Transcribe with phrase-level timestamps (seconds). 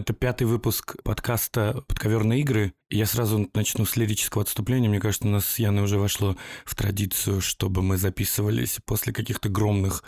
[0.00, 2.72] Это пятый выпуск подкаста «Подковерные игры».
[2.88, 4.88] Я сразу начну с лирического отступления.
[4.88, 9.50] Мне кажется, у нас с Яной уже вошло в традицию, чтобы мы записывались после каких-то
[9.50, 10.02] громных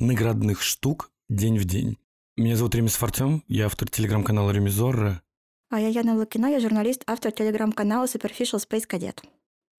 [0.00, 1.96] наградных штук день в день.
[2.36, 5.22] Меня зовут Ремис Артем, я автор телеграм-канала Ремизорра.
[5.70, 9.24] А я Яна Лукина, я журналист, автор телеграм-канала Superficial Space Cadet.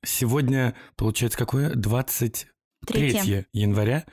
[0.04, 1.76] Сегодня, получается, какое?
[1.76, 2.48] 23
[2.88, 3.46] Третье.
[3.54, 4.08] января,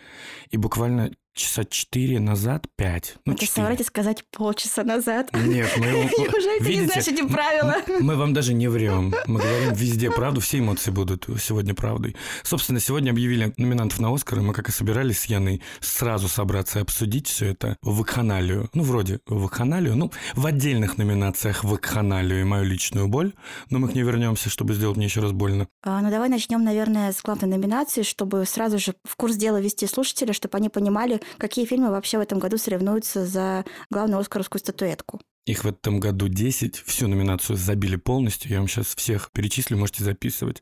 [0.50, 3.16] и буквально часа четыре назад, пять.
[3.24, 5.28] Ну, Это соврать и сказать полчаса назад.
[5.32, 5.86] Нет, мы...
[5.86, 7.76] Неужели ты не знаешь эти правила?
[8.00, 9.14] Мы вам даже не врем.
[9.26, 12.16] Мы говорим везде правду, все эмоции будут сегодня правдой.
[12.42, 16.78] Собственно, сегодня объявили номинантов на Оскар, и мы, как и собирались с Яной, сразу собраться
[16.78, 18.70] и обсудить все это в вакханалию.
[18.72, 23.34] Ну, вроде в вакханалию, ну, в отдельных номинациях в вакханалию и мою личную боль,
[23.68, 25.68] но мы к ней вернемся, чтобы сделать мне еще раз больно.
[25.82, 29.86] А, Ну, давай начнем, наверное, с главной номинации, чтобы сразу же в курс дела ввести
[29.86, 35.20] слушателя, чтобы они понимали, какие фильмы вообще в этом году соревнуются за главную оскаровскую статуэтку.
[35.46, 40.02] Их в этом году 10, всю номинацию забили полностью, я вам сейчас всех перечислю, можете
[40.02, 40.60] записывать.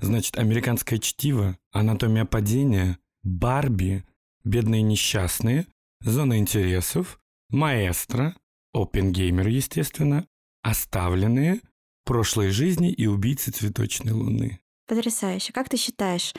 [0.00, 4.04] Значит, «Американское чтиво», «Анатомия падения», «Барби»,
[4.44, 5.66] «Бедные несчастные»,
[6.04, 8.36] «Зона интересов», «Маэстро»,
[8.74, 10.26] «Опенгеймер», естественно,
[10.62, 11.60] «Оставленные»,
[12.04, 14.60] «Прошлой жизни» и «Убийцы цветочной луны».
[14.86, 15.52] Потрясающе.
[15.52, 16.32] Как ты считаешь,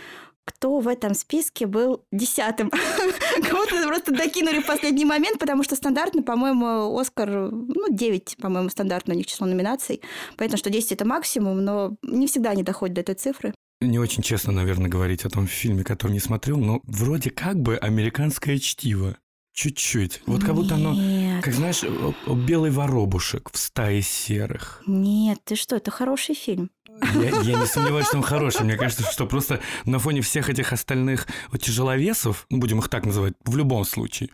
[0.48, 2.72] кто в этом списке был десятым?
[3.50, 9.14] Кого-то просто докинули в последний момент, потому что стандартно, по-моему, Оскар, ну, 9, по-моему, стандартно
[9.14, 10.02] у них число номинаций.
[10.38, 13.53] Понятно, что 10 это максимум, но не всегда они доходят до этой цифры.
[13.81, 17.78] Не очень честно, наверное, говорить о том фильме, который не смотрел, но вроде как бы
[17.78, 19.18] «Американское чтиво».
[19.53, 20.22] Чуть-чуть.
[20.28, 20.95] Вот как будто оно.
[21.42, 24.84] Как знаешь, о- о, белый воробушек в стае серых.
[24.86, 26.70] Нет, ты что, это хороший фильм.
[27.02, 28.64] Я, я не сомневаюсь, что он хороший.
[28.64, 31.28] Мне кажется, что просто на фоне всех этих остальных
[31.59, 34.30] тяжеловесов, ну, будем их так называть, в любом случае,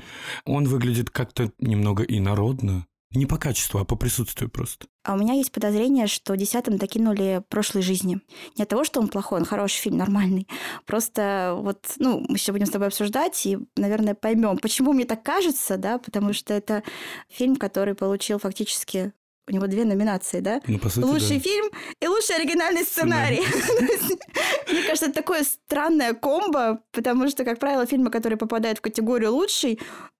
[0.46, 2.85] он выглядит как-то немного инородно.
[3.13, 4.88] Не по качеству, а по присутствию просто.
[5.03, 8.19] А у меня есть подозрение, что десятым докинули прошлой жизни.
[8.57, 10.47] Не от того, что он плохой, он хороший фильм, нормальный.
[10.88, 15.22] Просто вот, ну, мы еще будем с тобой обсуждать и, наверное, поймем, почему мне так
[15.22, 16.81] кажется, да, потому что это
[17.29, 19.13] фильм, который получил фактически
[19.47, 20.61] у него две номинации, да?
[20.67, 21.39] Ну, по сути, Лучший да.
[21.39, 21.65] фильм
[21.99, 23.41] и лучший оригинальный сценарий.
[24.71, 29.33] Мне кажется, это такое странное комбо, потому что, как правило, фильмы, которые попадают в категорию
[29.33, 29.79] лучший,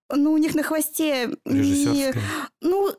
[0.10, 2.14] ну, у них на хвосте не...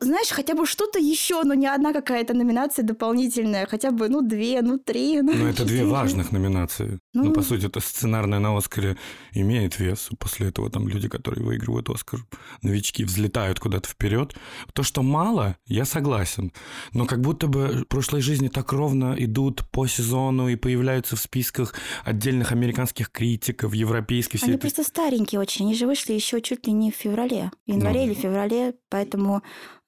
[0.05, 4.21] Ну, знаешь, хотя бы что-то еще, но не одна какая-то номинация дополнительная, хотя бы, ну,
[4.23, 5.23] две, ну, три.
[5.23, 6.99] Ну, Но это две важных номинации.
[7.15, 7.33] Ну, Ну.
[7.33, 8.97] по сути, это сценарная на Оскаре
[9.33, 10.11] имеет вес.
[10.19, 12.21] После этого там люди, которые выигрывают Оскар,
[12.63, 14.35] новички, взлетают куда-то вперед.
[14.75, 16.53] То, что мало, я согласен.
[16.93, 21.21] Но как будто бы в прошлой жизни так ровно идут по сезону и появляются в
[21.21, 24.43] списках отдельных американских критиков, европейских.
[24.43, 27.71] Они это- просто старенькие очень, они же вышли еще чуть ли не в феврале, в
[27.71, 28.07] январе Ну.
[28.07, 29.43] или феврале, поэтому...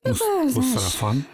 [0.06, 1.24] Ну, Ну, знаешь, сарафан.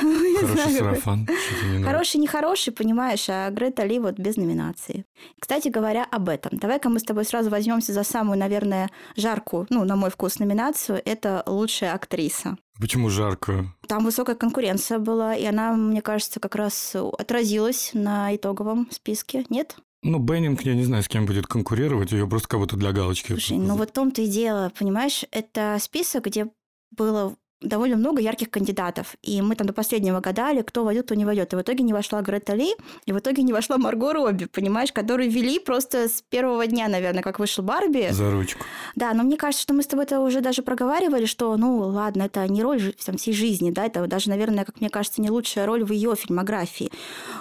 [0.00, 1.28] Хороший сарафан.
[1.76, 1.84] Не.
[1.84, 5.04] Хороший, нехороший, понимаешь, а Грета Ли вот без номинации.
[5.40, 6.58] Кстати говоря, об этом.
[6.58, 11.00] Давай-ка мы с тобой сразу возьмемся за самую, наверное, жаркую, ну, на мой вкус, номинацию.
[11.04, 12.56] Это лучшая актриса.
[12.80, 13.66] Почему жарко?
[13.86, 19.44] Там высокая конкуренция была, и она, мне кажется, как раз отразилась на итоговом списке.
[19.50, 19.76] Нет?
[20.02, 23.32] Ну, Беннинг, я не знаю, с кем будет конкурировать, ее просто как будто для галочки.
[23.32, 26.46] Слушай, ну вот в том-то и дело, понимаешь, это список, где
[26.90, 29.16] было довольно много ярких кандидатов.
[29.22, 31.52] И мы там до последнего гадали, кто войдет, кто не войдет.
[31.52, 32.74] И в итоге не вошла Грета Ли,
[33.06, 37.22] и в итоге не вошла Марго Робби, понимаешь, которую вели просто с первого дня, наверное,
[37.22, 38.08] как вышел Барби.
[38.10, 38.64] За ручку.
[38.96, 42.22] Да, но мне кажется, что мы с тобой это уже даже проговаривали, что, ну, ладно,
[42.22, 45.66] это не роль там, всей жизни, да, это даже, наверное, как мне кажется, не лучшая
[45.66, 46.90] роль в ее фильмографии.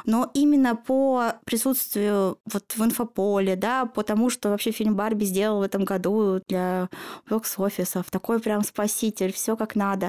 [0.06, 5.59] Но именно по присутствию вот в инфополе, да, по тому, что вообще фильм Барби сделал
[5.59, 6.90] в этом году для
[7.30, 10.09] бокс-офисов, такой прям спаситель, все как надо.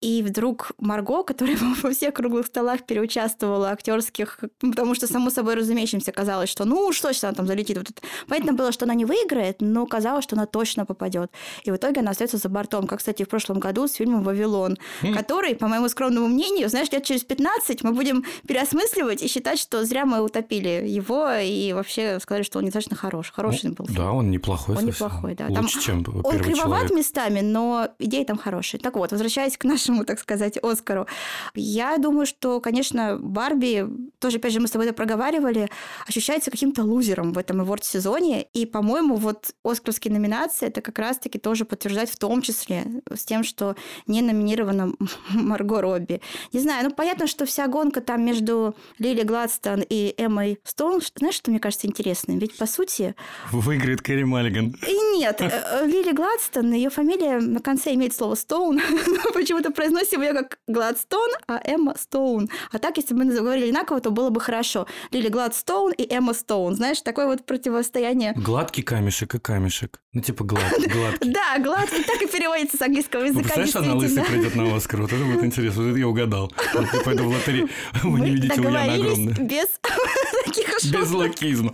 [0.00, 6.10] И вдруг Марго, которая во всех круглых столах переучаствовала актерских, потому что, само собой разумеющимся,
[6.12, 7.76] казалось, что ну что сейчас она там залетит.
[7.76, 8.00] Вот это.
[8.26, 11.30] Понятно было, что она не выиграет, но казалось, что она точно попадет.
[11.64, 14.78] И в итоге она остается за бортом, как, кстати, в прошлом году с фильмом «Вавилон»,
[15.14, 19.84] который, по моему скромному мнению, знаешь, лет через 15 мы будем переосмысливать и считать, что
[19.84, 23.30] зря мы утопили его и вообще сказали, что он недостаточно хорош.
[23.32, 23.98] Хороший Ну, был фильм.
[23.98, 25.06] Да, он неплохой Он совсем.
[25.06, 25.46] неплохой, да.
[25.48, 26.90] Лучше, Там чем Он кривоват человек.
[26.92, 28.80] местами, но идеи там хорошие.
[28.80, 31.06] Так вот, возвращаясь к нашему, так сказать, Оскару.
[31.54, 33.86] Я думаю, что, конечно, Барби,
[34.18, 35.68] тоже, опять же, мы с тобой это проговаривали,
[36.06, 38.46] ощущается каким-то лузером в этом аворд-сезоне.
[38.54, 43.44] И, по-моему, вот оскарские номинации это как раз-таки тоже подтверждать в том числе с тем,
[43.44, 43.76] что
[44.06, 44.92] не номинирована
[45.30, 46.20] Марго Робби.
[46.52, 51.34] Не знаю, ну, понятно, что вся гонка там между Лили Гладстон и Эммой Стоун, знаешь,
[51.34, 52.38] что мне кажется интересным?
[52.38, 53.14] Ведь, по сути,
[53.52, 54.76] Выиграет Кэрри Маллиган.
[54.86, 58.80] и Нет, э, Лили Гладстон, ее фамилия на конце имеет слово Стоун.
[59.34, 62.50] Почему-то произносим ее как Гладстон, а Эмма Стоун.
[62.70, 64.86] А так, если бы мы говорили одинаково, то было бы хорошо.
[65.10, 66.74] Лили Гладстоун и Эмма Стоун.
[66.74, 68.34] Знаешь, такое вот противостояние.
[68.36, 70.02] Гладкий камешек и камешек.
[70.12, 71.32] Ну, типа глад, гладкий.
[71.32, 73.54] Да, гладкий, так и переводится с английского языка.
[73.54, 75.00] Представляешь, она лысый придет на Оскар.
[75.00, 75.82] Вот это будет интересно.
[75.82, 76.52] Вот это я угадал.
[76.74, 77.68] Вот я пойду в лотерею.
[78.02, 79.34] Вы не видите, у меня огромная.
[79.34, 79.66] без
[80.44, 81.00] таких шуток.
[81.00, 81.72] Без лукизма.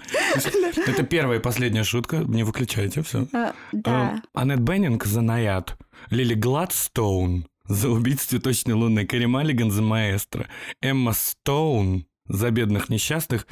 [0.87, 2.19] Это первая и последняя шутка.
[2.19, 3.27] Не выключайте, все.
[3.33, 4.23] А, Да.
[4.33, 5.77] Аннет Беннинг за Наяд.
[6.11, 9.07] Лили Гладстоун за убийц цветочной луны.
[9.07, 10.49] Кэрри Маллиган за Маэстро.
[10.81, 13.47] Эмма Стоун за бедных несчастных.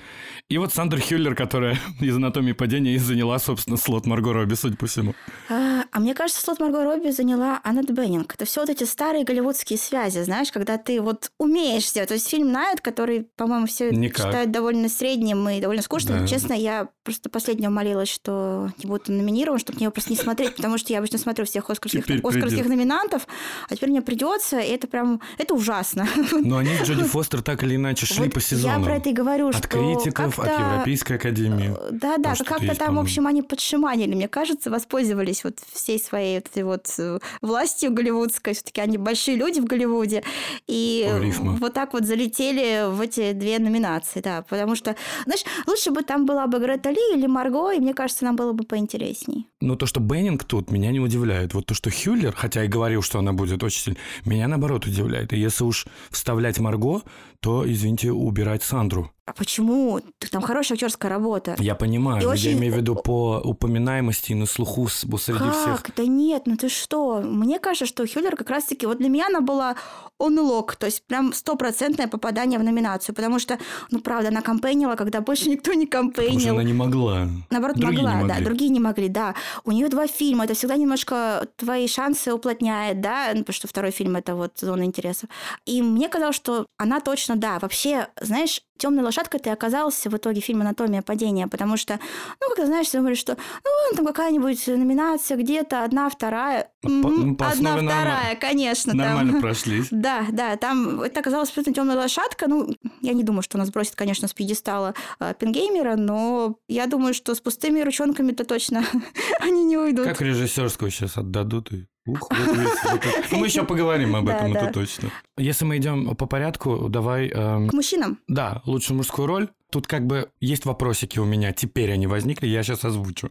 [0.48, 4.76] И вот Сандра Хюллер, которая из «Анатомии падения» и заняла, собственно, слот Марго Робби, судя
[4.76, 5.14] по всему.
[5.48, 8.34] А, а мне кажется, слот Марго Робби заняла Аннет Беннинг.
[8.34, 12.08] Это все вот эти старые голливудские связи, знаешь, когда ты вот умеешь сделать.
[12.08, 14.26] То есть фильм «Найт», который, по-моему, все Никак.
[14.26, 16.20] считают довольно средним и довольно скучным.
[16.20, 16.26] Да.
[16.26, 20.56] Честно, я просто последнего молилась, что не будет номинирован, чтобы мне его просто не смотреть,
[20.56, 23.26] потому что я обычно смотрю всех оскарских, Теперь оскарских номинантов,
[23.68, 26.08] а теперь мне придется, и это прям, это ужасно.
[26.32, 28.63] Но они Джоди Фостер так или иначе шли Вот по сезону.
[28.64, 31.74] Я про это и говорю, От что критиков, от Европейской академии.
[31.90, 35.98] Да, да, Тоже что-то как-то там, в общем, они подшиманили, мне кажется, воспользовались вот всей
[35.98, 38.54] своей вот этой вот э, властью голливудской.
[38.54, 40.22] Все-таки они большие люди в Голливуде.
[40.66, 41.52] И рифма.
[41.60, 44.42] вот так вот залетели в эти две номинации, да.
[44.42, 48.24] Потому что, знаешь, лучше бы там была бы Грета Ли или Марго, и мне кажется,
[48.24, 49.46] нам было бы поинтересней.
[49.64, 51.54] Но то, что Беннинг тут, меня не удивляет.
[51.54, 55.32] Вот то, что Хюллер, хотя и говорил, что она будет очень сильно, меня наоборот удивляет.
[55.32, 57.00] И если уж вставлять Марго,
[57.40, 59.10] то, извините, убирать Сандру.
[59.26, 60.00] А почему?
[60.30, 61.56] Там хорошая актерская работа.
[61.58, 65.82] Я понимаю, И очень- я имею в виду по упоминаемости и на слуху среди всех.
[65.82, 65.94] Как?
[65.96, 67.22] Да нет, ну ты что?
[67.24, 68.84] Мне кажется, что Хюллер как раз-таки...
[68.86, 69.76] Вот для меня она была
[70.18, 73.58] онлок, то есть прям стопроцентное попадание в номинацию, потому что,
[73.90, 76.54] ну правда, она кампейнила, когда больше никто не Потому что кампейнил.
[76.54, 77.26] она не могла.
[77.50, 78.44] Наоборот, Другие не могла, да, могли.
[78.44, 79.34] другие не могли, да.
[79.64, 83.90] У нее два фильма, это всегда немножко твои шансы уплотняет, да, ну, потому что второй
[83.90, 85.28] фильм это вот зона интересов.
[85.64, 90.40] И мне казалось, что она точно, да, вообще, знаешь, темной лошадкой ты оказался в итоге
[90.40, 91.98] фильм «Анатомия падения», потому что,
[92.40, 96.70] ну, как ты знаешь, ты думаешь, что, ну, там какая-нибудь номинация где-то, одна, вторая.
[96.82, 98.92] По- ну, по одна, основе вторая, конечно.
[98.92, 98.98] там.
[98.98, 99.88] Нормально прошлись.
[99.90, 102.48] Да, да, там это оказалась абсолютно темная лошадка.
[102.48, 107.14] Ну, я не думаю, что нас бросит, конечно, с пьедестала э, Пингеймера, но я думаю,
[107.14, 108.84] что с пустыми ручонками-то точно
[109.40, 110.06] они не уйдут.
[110.06, 113.24] Как режиссерскую сейчас отдадут и Ух, вот весь вот это.
[113.36, 114.60] Мы еще поговорим об этом, да.
[114.64, 115.10] это точно.
[115.38, 117.28] Если мы идем по порядку, давай...
[117.28, 118.18] эм, К мужчинам.
[118.28, 119.48] Да, лучшую мужскую роль.
[119.70, 123.30] Тут как бы есть вопросики у меня, теперь они возникли, я сейчас озвучу.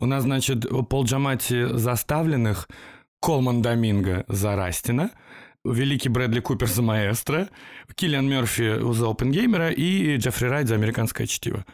[0.00, 2.68] У нас, значит, Пол Джамати за оставленных,
[3.20, 5.10] Колман Доминго за Растина,
[5.64, 7.48] Великий Брэдли Купер за Маэстро,
[7.94, 11.64] Киллиан Мерфи за Опенгеймера и Джеффри Райт за Американское чтиво.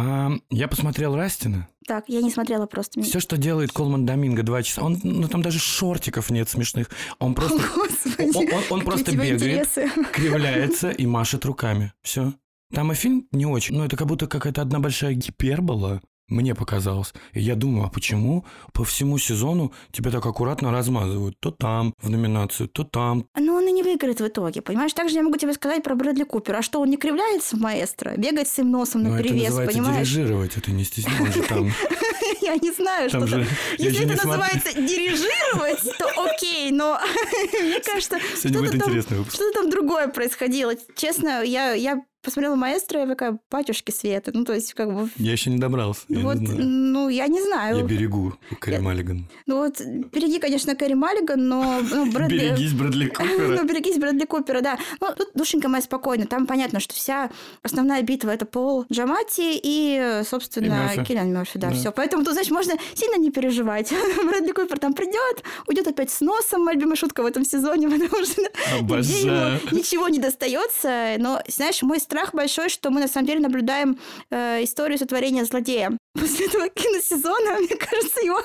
[0.00, 1.66] А, я посмотрел Растина.
[1.86, 3.02] Так, я не смотрела просто.
[3.02, 6.88] Все, что делает Колман Доминго два часа, он, ну там даже шортиков нет смешных.
[7.18, 9.42] Он просто Господи, он- он- он просто бегает.
[9.42, 9.90] интересы.
[10.12, 11.92] кривляется и машет руками.
[12.02, 12.32] Все.
[12.72, 16.00] Там и фильм не очень, но это как будто какая-то одна большая гипербола.
[16.28, 17.14] Мне показалось.
[17.32, 18.44] И я думаю, а почему
[18.74, 21.40] по всему сезону тебя так аккуратно размазывают?
[21.40, 23.24] То там в номинацию, то там.
[23.34, 24.92] Но он и выиграет в итоге, понимаешь?
[24.92, 26.58] Также я могу тебе сказать про Брэдли Купера.
[26.58, 28.14] А что, он не кривляется в маэстро?
[28.16, 30.08] Бегает своим носом Но Ну, называется понимаешь?
[30.08, 31.42] дирижировать, это не стесняйся.
[31.42, 31.72] Там,
[32.40, 33.46] Я не знаю, что же...
[33.78, 36.98] Если это называется дирижировать, то окей, но
[37.62, 40.74] мне кажется, что-то там, другое происходило.
[40.94, 44.30] Честно, я посмотрела маэстро, я такая, батюшки Света.
[44.34, 46.02] Ну, то есть, как бы, Я еще не добрался.
[46.08, 46.64] Я вот, не знаю.
[46.68, 47.78] ну, я не знаю.
[47.78, 49.28] Я берегу Кэрри Я- Маллиган.
[49.46, 52.38] Ну, вот, береги, конечно, Кэрри Маллиган, но ну, Брэдли...
[52.38, 53.48] Берегись Брэдли Купера.
[53.48, 54.78] Ну, берегись Брэдли Купера, да.
[55.00, 56.26] Ну, тут душенька моя спокойно.
[56.26, 57.30] Там понятно, что вся
[57.62, 61.04] основная битва это Пол Джамати и, И собственно, Мёрфи.
[61.04, 61.58] Киллиан Мерфи.
[61.58, 61.74] Да, Да.
[61.74, 61.92] все.
[61.92, 63.90] Поэтому тут, знаешь, можно сильно не переживать.
[64.24, 68.24] Брэдли Купер там придет, уйдет опять с носом, моя любимая шутка в этом сезоне, потому
[68.24, 68.42] что
[68.78, 69.60] Обожаю.
[69.72, 71.14] ничего не достается.
[71.18, 73.98] Но, знаешь, мой страх большой, что мы на самом деле наблюдаем
[74.30, 75.90] э, историю сотворения злодея.
[76.14, 78.40] После этого киносезона, мне кажется, его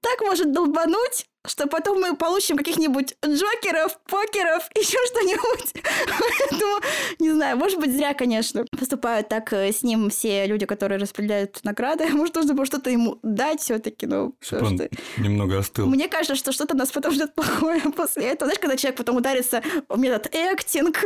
[0.00, 5.74] так может долбануть, что потом мы получим каких-нибудь джокеров, покеров, еще что-нибудь.
[6.06, 6.80] Поэтому,
[7.18, 11.60] не знаю, может быть, зря, конечно, поступают так э, с ним все люди, которые распределяют
[11.64, 12.06] награды.
[12.12, 14.88] Может, нужно было что-то ему дать все-таки, ну, Чтобы что...
[15.18, 15.86] немного остыл.
[15.86, 18.48] Мне кажется, что что-то нас потом ждет плохое после этого.
[18.48, 21.00] Знаешь, когда человек потом ударится в метод актинг,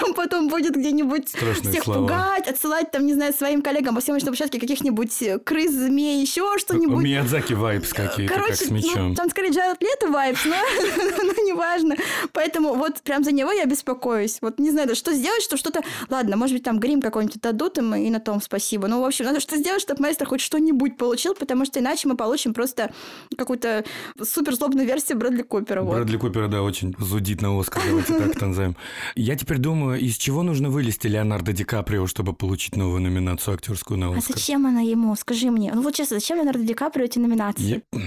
[0.00, 2.00] там потом будет где-нибудь Страшные всех слова.
[2.00, 6.58] пугать, отсылать, там, не знаю, своим коллегам по съемочной площадке каких-нибудь э, крыс, змей, еще
[6.58, 7.04] что-нибудь.
[7.04, 9.14] Миядзаки vibes какие-то, как с ну, мечом.
[9.14, 10.54] там скорее Джаред Лето vibes, но
[11.22, 11.96] ну, неважно.
[12.32, 14.38] Поэтому вот прям за него я беспокоюсь.
[14.40, 15.82] Вот не знаю, что сделать, чтобы что-то...
[16.08, 18.88] Ладно, может быть, там грим какой-нибудь дадут им, и на том спасибо.
[18.88, 22.16] Ну, в общем, надо что сделать, чтобы маэстро хоть что-нибудь получил, потому что иначе мы
[22.16, 22.92] получим просто
[23.36, 23.84] какую-то
[24.22, 25.82] супер злобную версию Брэдли Купера.
[25.82, 25.94] Вот.
[25.96, 28.76] Брэдли Купера, да, очень зудит на Оскар, давайте так назовем.
[29.14, 33.98] Я теперь думаю, из чего нужно вылезти Леонардо Ди Каприо, чтобы получить новую номинацию актерскую
[33.98, 34.36] на А Оскар?
[34.36, 35.14] зачем она ему?
[35.16, 35.72] Скажи мне.
[35.74, 37.82] Ну вот честно, зачем Леонардо Ди Каприо эти номинации?
[37.92, 38.00] Я-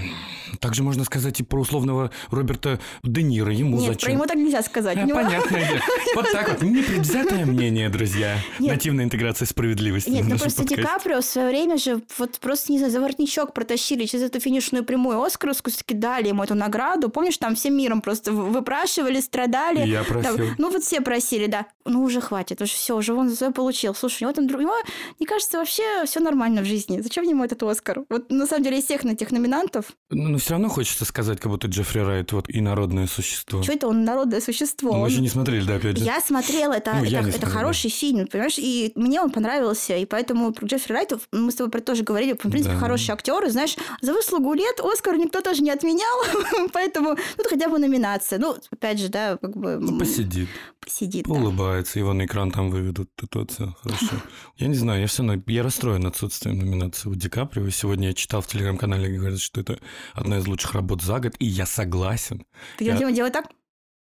[0.60, 3.52] Также можно сказать и про условного Роберта Де Ниро.
[3.52, 4.06] Ему Нет, зачем?
[4.06, 4.96] про ему так нельзя сказать.
[4.96, 5.44] А, него- дело.
[6.14, 6.62] Вот так вот.
[6.62, 8.38] Непредвзятое мнение, друзья.
[8.58, 10.08] Нативная интеграция справедливости.
[10.08, 10.76] Нет, ну просто Ди.
[10.76, 14.82] Каприо в свое время же вот просто, не знаю, за воротничок протащили через эту финишную
[14.82, 17.10] прямую Оскаровскую, дали ему эту награду.
[17.10, 19.86] Помнишь, там всем миром просто выпрашивали, страдали.
[19.86, 20.46] Я Там, просил.
[20.56, 21.66] ну вот все просили, да.
[21.84, 23.94] Ну уже хватит, уже все, уже он свое получил.
[23.94, 24.60] Слушай, у него там друг...
[24.60, 24.74] у него,
[25.18, 27.00] мне кажется, вообще все нормально в жизни.
[27.00, 28.04] Зачем ему этот Оскар?
[28.08, 31.50] Вот на самом деле из всех этих номинантов, Ну, но все равно хочется сказать, как
[31.50, 33.62] будто Джеффри Райт вот инородное существо.
[33.62, 34.90] что это он народное существо?
[34.92, 36.04] Ну, Мы Он- еще не смотрели, да, опять же.
[36.04, 40.04] Я смотрела, это, Ну, это, это смотрел, хороший фильм, понимаешь, и мне он понравился, и
[40.06, 42.80] поэтому про Джеффри Райта мы с тобой про тоже говорили, в принципе, Да.
[42.80, 46.18] хороший актер, и знаешь, за выслугу лет Оскар никто тоже не отменял,
[46.72, 48.38] поэтому, ну, хотя бы номинация.
[48.38, 49.78] Ну, опять же, да, как бы...
[49.80, 50.48] Ну, посидит,
[50.84, 51.32] Посидит, да.
[51.34, 54.16] улыбается, его на экран там выведут, вот все хорошо.
[54.56, 57.70] Я не знаю, я все равно, я расстроен отсутствием номинации у Ди Каприо.
[57.70, 59.78] Сегодня я читал в телеграм-канале, говорят, что это
[60.12, 62.44] одна из лучших работ за год, и я согласен.
[62.78, 63.46] Ты Я- делай так?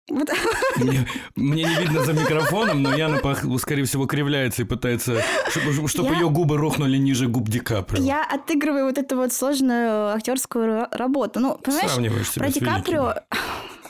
[0.09, 0.29] Вот.
[0.77, 3.21] Мне, мне не видно за микрофоном, но Яна,
[3.59, 8.01] скорее всего, кривляется и пытается, чтобы, чтобы Я- ее губы рухнули ниже губ Ди Каприо.
[8.03, 11.39] Я отыгрываю вот эту вот сложную актерскую ра- работу.
[11.39, 12.59] Ну, понимаешь, Сравниваешь себя про Ди.
[12.59, 13.15] Каприо...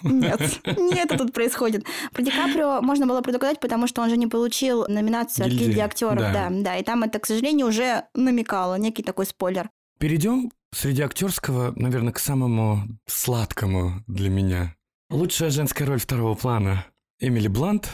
[0.03, 1.86] Нет, не это тут происходит.
[2.12, 5.79] Про Ди Каприо можно было предугадать, потому что он же не получил номинацию от Гильдии,
[5.79, 6.34] актеров, да.
[6.34, 6.50] да.
[6.51, 9.70] да, и там это, к сожалению, уже намекало, некий такой спойлер.
[10.00, 14.75] Перейдем среди актерского, наверное, к самому сладкому для меня.
[15.10, 16.86] Лучшая женская роль второго плана.
[17.20, 17.91] Эмили Блант,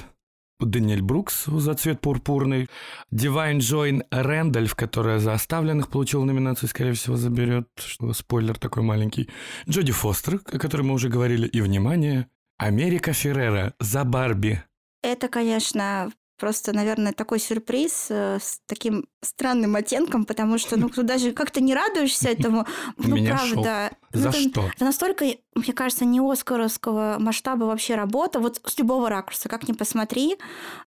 [0.60, 2.68] Даниэль Брукс за «Цвет пурпурный»,
[3.12, 7.68] Дивайн Джойн Рэндальф, которая за «Оставленных» получила номинацию, скорее всего, заберет.
[8.14, 9.30] Спойлер такой маленький.
[9.70, 11.48] Джоди Фостер, о которой мы уже говорили.
[11.48, 14.64] И, внимание, Америка Феррера за «Барби».
[15.04, 21.04] Это, конечно, просто, наверное, такой сюрприз э, с таким странным оттенком, потому что, ну, ты
[21.04, 22.66] даже как-то не радуешься этому.
[22.98, 23.54] Ну, меня шок.
[23.64, 23.92] правда.
[24.14, 24.62] Ну, За это- что?
[24.76, 25.26] Это настолько,
[25.56, 30.38] мне кажется, не оскаровского масштаба вообще работа, вот с любого ракурса, как ни посмотри.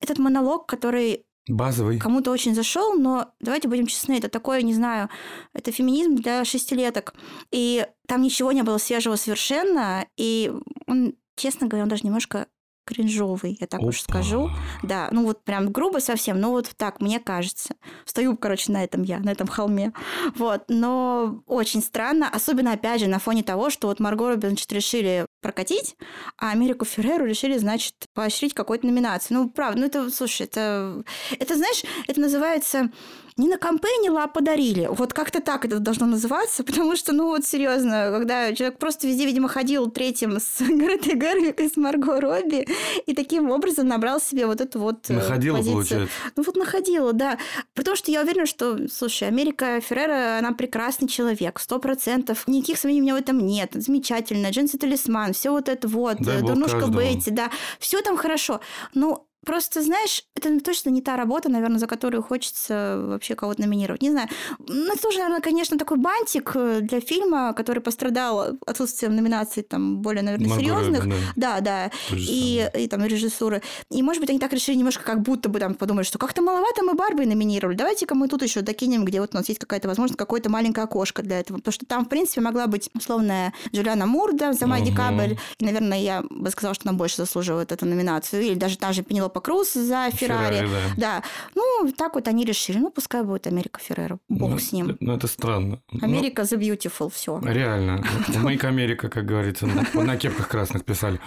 [0.00, 1.98] Этот монолог, который Базовый.
[1.98, 5.08] кому-то очень зашел, но давайте будем честны, это такое, не знаю,
[5.54, 7.14] это феминизм для шестилеток.
[7.52, 10.52] И там ничего не было свежего совершенно, и
[10.86, 12.48] он, честно говоря, он даже немножко
[12.87, 14.21] кринжовый, я так уж Опа.
[14.21, 14.50] скажу.
[14.83, 17.75] Да, ну вот прям грубо совсем, ну вот так, мне кажется.
[18.05, 19.93] Стою, короче, на этом я, на этом холме.
[20.37, 24.73] Вот, но очень странно, особенно, опять же, на фоне того, что вот Марго Робби, значит,
[24.73, 25.97] решили прокатить,
[26.38, 29.38] а Америку Ферреру решили, значит, поощрить какой-то номинацией.
[29.38, 31.02] Ну, правда, ну это, слушай, это,
[31.38, 32.90] это, знаешь, это называется
[33.37, 34.88] не на кампейнила, а подарили.
[34.90, 39.26] Вот как-то так это должно называться, потому что, ну вот серьезно, когда человек просто везде,
[39.26, 42.66] видимо, ходил третьим с Гретой Гервик и с Марго Робби,
[43.05, 45.76] и таким образом набрал себе вот эту вот э, Находила, позицию.
[45.76, 46.14] получается.
[46.37, 47.38] Ну вот находила, да.
[47.75, 52.45] Потому что я уверена, что, слушай, Америка Феррера, она прекрасный человек, сто процентов.
[52.47, 53.71] Никаких сомнений у меня в этом нет.
[53.75, 54.50] Замечательно.
[54.50, 56.87] Джинсы талисман, все вот это вот, Дай э, Дурнушка.
[56.87, 57.50] Бетти, да.
[57.78, 58.61] Все там хорошо.
[58.95, 64.02] Ну, Просто, знаешь, это точно не та работа, наверное, за которую хочется вообще кого-то номинировать.
[64.02, 64.28] Не знаю.
[64.59, 70.02] Ну, это тоже, наверное, конечно, такой бантик э, для фильма, который пострадал отсутствием номинаций, там,
[70.02, 71.09] более, наверное, серьезных.
[71.09, 71.16] Да.
[71.37, 71.90] Да, да.
[72.12, 73.62] И, и там режиссуры.
[73.90, 76.83] И, может быть, они так решили немножко, как будто бы там подумали, что как-то маловато
[76.83, 77.76] мы Барби номинировали.
[77.76, 81.23] Давайте-ка мы тут еще докинем, где вот у нас есть какая-то возможность, какое-то маленькое окошко
[81.23, 81.59] для этого.
[81.59, 84.85] Потому что там, в принципе, могла быть условная Джулиана Мур, да, Мгм.
[84.85, 85.35] Декабрь.
[85.59, 88.43] И, наверное, я бы сказала, что она больше заслуживает эту номинацию.
[88.43, 90.57] Или даже та же Пенелопа Круз за Феррари.
[90.57, 91.21] Феррари, да.
[91.21, 91.23] Да.
[91.55, 92.78] Ну, так вот они решили.
[92.78, 94.19] Ну, пускай будет Америка Феррера.
[94.28, 94.97] Бог Ну, с ним.
[95.00, 95.81] Ну, это странно.
[95.93, 97.38] Ну, Америка the beautiful, все.
[97.43, 98.02] Реально.
[98.28, 101.21] Make Америка, как говорится, на, на кепках красных писали.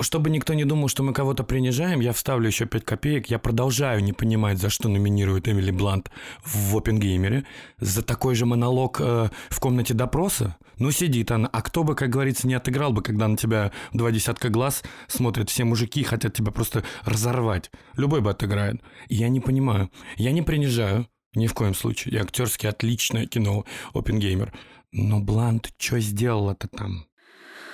[0.00, 3.26] Чтобы никто не думал, что мы кого-то принижаем, я вставлю еще 5 копеек.
[3.26, 6.10] Я продолжаю не понимать, за что номинируют Эмили Блант
[6.44, 7.44] в Опенгеймере.
[7.80, 10.56] За такой же монолог э, в комнате допроса.
[10.78, 11.48] Ну, сидит она.
[11.52, 15.48] А кто бы, как говорится, не отыграл бы, когда на тебя два десятка глаз смотрят
[15.48, 17.45] все мужики и хотят тебя просто разорвать.
[17.94, 18.82] Любой бы отыграет.
[19.08, 19.90] Я не понимаю.
[20.16, 21.08] Я не принижаю.
[21.34, 22.14] Ни в коем случае.
[22.14, 24.52] И актерски отличное кино Опенгеймер.
[24.92, 27.06] Но Блант что сделала-то там?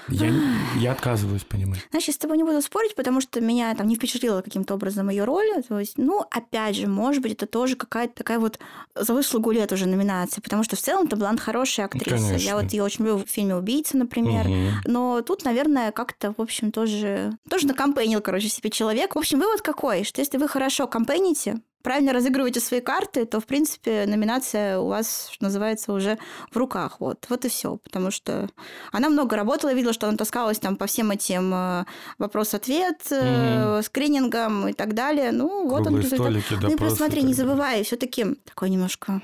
[0.08, 0.32] Я,
[0.76, 1.80] я отказываюсь понимать.
[1.90, 5.08] Знаешь, я с тобой не буду спорить, потому что меня там не впечатлила каким-то образом
[5.08, 5.46] ее роль.
[5.68, 8.58] То есть, ну, опять же, может быть, это тоже какая-то такая вот
[8.94, 12.16] за выслугу лет уже номинация, потому что в целом Таблан хорошая актриса.
[12.16, 12.44] Конечно.
[12.44, 14.48] Я вот ее очень люблю в фильме «Убийца», например.
[14.48, 14.70] Мгм.
[14.86, 19.14] Но тут, наверное, как-то, в общем, тоже, тоже накомпенил, короче, себе человек.
[19.14, 23.46] В общем, вывод какой, что если вы хорошо компените, правильно разыгрываете свои карты, то, в
[23.46, 26.18] принципе, номинация у вас, что называется, уже
[26.50, 26.96] в руках.
[27.00, 27.76] Вот, вот и все.
[27.76, 28.48] Потому что
[28.92, 31.84] она много работала, я видела, что она таскалась там по всем этим э,
[32.18, 35.32] вопрос-ответ, э, скринингам и так далее.
[35.32, 36.26] Ну, вот он Круглые результат.
[36.26, 39.20] столики, Ну и плюс смотри, не забывай, все-таки такой немножко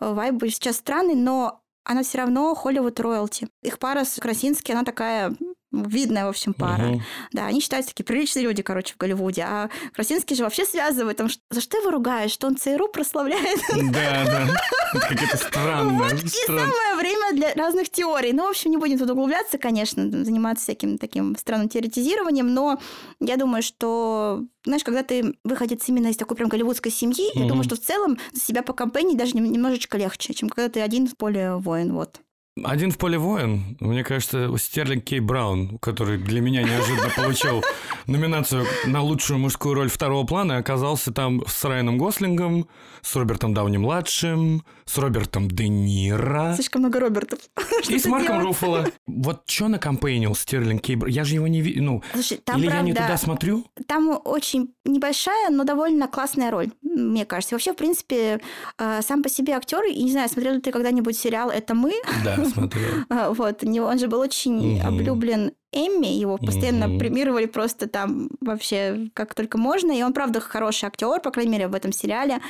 [0.00, 3.48] э, вайб сейчас странный, но она все равно Холливуд роялти.
[3.62, 5.34] Их пара с Красински, она такая
[5.72, 6.84] видная, в общем, пара.
[6.88, 7.02] Мгм.
[7.32, 9.42] Да, они считаются такие приличные люди, короче, в Голливуде.
[9.42, 13.60] А Красинский же вообще связывает, там, за что его ругаешь, что он ЦРУ прославляет.
[13.92, 14.48] Да, да.
[14.94, 16.14] Это Какое-то странное.
[16.16, 18.32] И самое время для разных теорий.
[18.32, 22.80] Ну, в общем, не будем тут углубляться, конечно, заниматься всяким таким странным теоретизированием, но
[23.20, 27.48] я думаю, что, знаешь, когда ты выходец именно из такой прям голливудской семьи, я Мгм.
[27.48, 30.80] думаю, что в целом за себя по компании даже нем- немножечко легче, чем когда ты
[30.80, 32.20] один в поле воин, вот.
[32.64, 37.62] Один в поле воин, мне кажется, Стерлинг Кей Браун, который для меня неожиданно получил
[38.06, 42.68] номинацию на лучшую мужскую роль второго плана, оказался там с Райаном Гослингом,
[43.02, 47.38] с Робертом Дауни-младшим, с Робертом Де Ниро Слишком много Робертов.
[47.88, 48.40] И с Марком?
[48.40, 48.86] Руффало.
[49.06, 51.12] Вот что накомпейнил Стерлинг Кей Браун?
[51.12, 51.82] Я же его не видел.
[51.82, 53.64] Ну, Слушай, там, или я не правда, туда смотрю?
[53.86, 57.54] Там очень небольшая, но довольно классная роль, мне кажется.
[57.54, 58.40] Вообще, в принципе,
[58.78, 61.92] э, сам по себе актер, и не знаю, смотрел ли ты когда-нибудь сериал «Это мы»,
[62.24, 63.04] Да, смотрел.
[63.08, 66.98] А, Вот, он же был очень облюблен Эмми, его постоянно Мгм.
[66.98, 71.68] премировали просто там вообще как только можно, и он, правда, хороший актер, по крайней мере,
[71.68, 72.40] в этом сериале.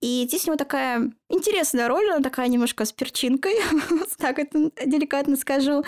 [0.00, 3.54] И здесь у него такая интересная роль, она такая немножко с перчинкой,
[4.18, 5.84] так это деликатно скажу.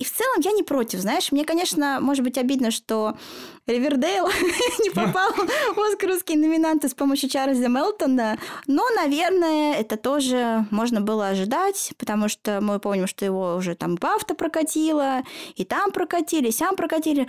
[0.00, 3.18] И в целом я не против, знаешь, мне, конечно, может быть обидно, что
[3.66, 4.26] Ривердейл
[4.82, 11.28] не попал в оскаровские номинанты с помощью Чарльза Мелтона, но, наверное, это тоже можно было
[11.28, 15.22] ожидать, потому что мы помним, что его уже там Бафта прокатило,
[15.54, 17.28] и там прокатили, и сям прокатили.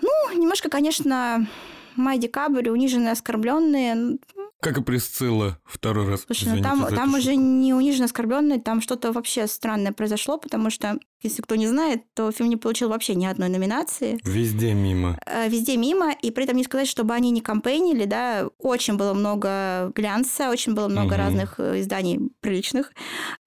[0.00, 1.48] Ну, немножко, конечно,
[1.96, 4.18] Майди Кабри, униженные, оскорбленные.
[4.64, 6.24] Как и Присцилла второй раз.
[6.26, 7.18] Слушай, ну там, там шутку.
[7.18, 12.02] уже не униженные, оскорбленные, там что-то вообще странное произошло, потому что, если кто не знает,
[12.14, 14.18] то фильм не получил вообще ни одной номинации.
[14.24, 15.18] Везде мимо.
[15.26, 19.12] Э, Везде мимо, и при этом не сказать, чтобы они не кампейнили, да, очень было
[19.14, 21.16] много глянца, очень было много Мгм.
[21.16, 22.92] разных э, изданий приличных.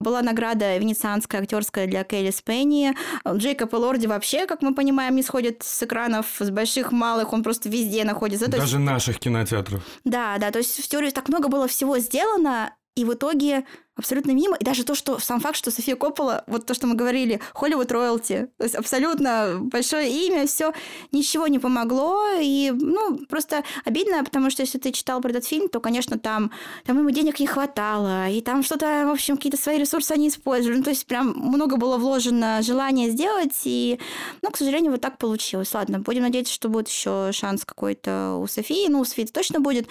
[0.00, 2.94] Была награда венецианская актерская для Кейли Спенни.
[3.28, 7.68] Джейкоб Элорди вообще, как мы понимаем, не сходит с экранов, с больших, малых, он просто
[7.68, 8.46] везде находится.
[8.46, 9.82] То есть Даже наших кинотеатров.
[10.04, 13.64] да, да, то есть в теории так много было всего сделано, и в итоге
[13.98, 14.56] абсолютно мимо.
[14.56, 17.92] И даже то, что сам факт, что София Коппола, вот то, что мы говорили, Холливуд
[17.92, 20.72] роялти, то есть абсолютно большое имя, все
[21.12, 22.22] ничего не помогло.
[22.40, 26.50] И, ну, просто обидно, потому что если ты читал про этот фильм, то, конечно, там,
[26.86, 30.78] там ему денег не хватало, и там что-то, в общем, какие-то свои ресурсы они использовали.
[30.78, 33.98] Ну, то есть прям много было вложено желания сделать, и,
[34.42, 35.74] ну, к сожалению, вот так получилось.
[35.74, 39.88] Ладно, будем надеяться, что будет еще шанс какой-то у Софии, ну, у Софии точно будет.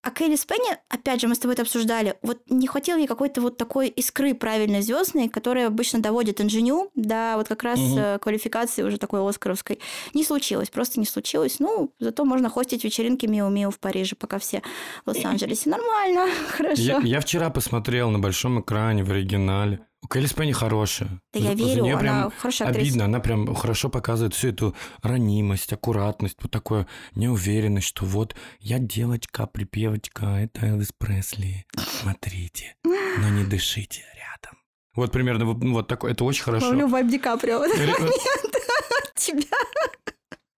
[0.00, 3.40] А Келли Спенни, опять же, мы с тобой это обсуждали, вот не хватило ей какой-то
[3.48, 8.82] вот такой искры правильной звездной, которая обычно доводит инженю до вот как раз э, квалификации
[8.82, 9.78] уже такой оскаровской.
[10.12, 11.60] Не случилось, просто не случилось.
[11.60, 14.62] Ну, зато можно хостить вечеринки Миу-Миу в Париже, пока все
[15.04, 15.70] в Лос-Анджелесе.
[15.70, 16.82] Нормально, хорошо.
[16.82, 19.80] Я, я вчера посмотрел на большом экране в оригинале.
[20.00, 21.20] У Келли Спенни хорошая.
[21.32, 22.88] Да я верю, она прям хорошая актриса.
[22.88, 23.04] обидно.
[23.06, 30.26] Она прям хорошо показывает всю эту ранимость, аккуратность, вот такую неуверенность, что вот я девочка-припевочка,
[30.26, 31.66] это Элвис Пресли.
[32.00, 34.58] Смотрите, но не дышите рядом.
[34.94, 36.12] Вот примерно вот, ну, вот такое.
[36.12, 36.66] Это очень хорошо.
[36.68, 37.64] Ловлю вайб Ди Каприо.
[37.64, 37.94] Ре-
[39.16, 39.42] Тебя.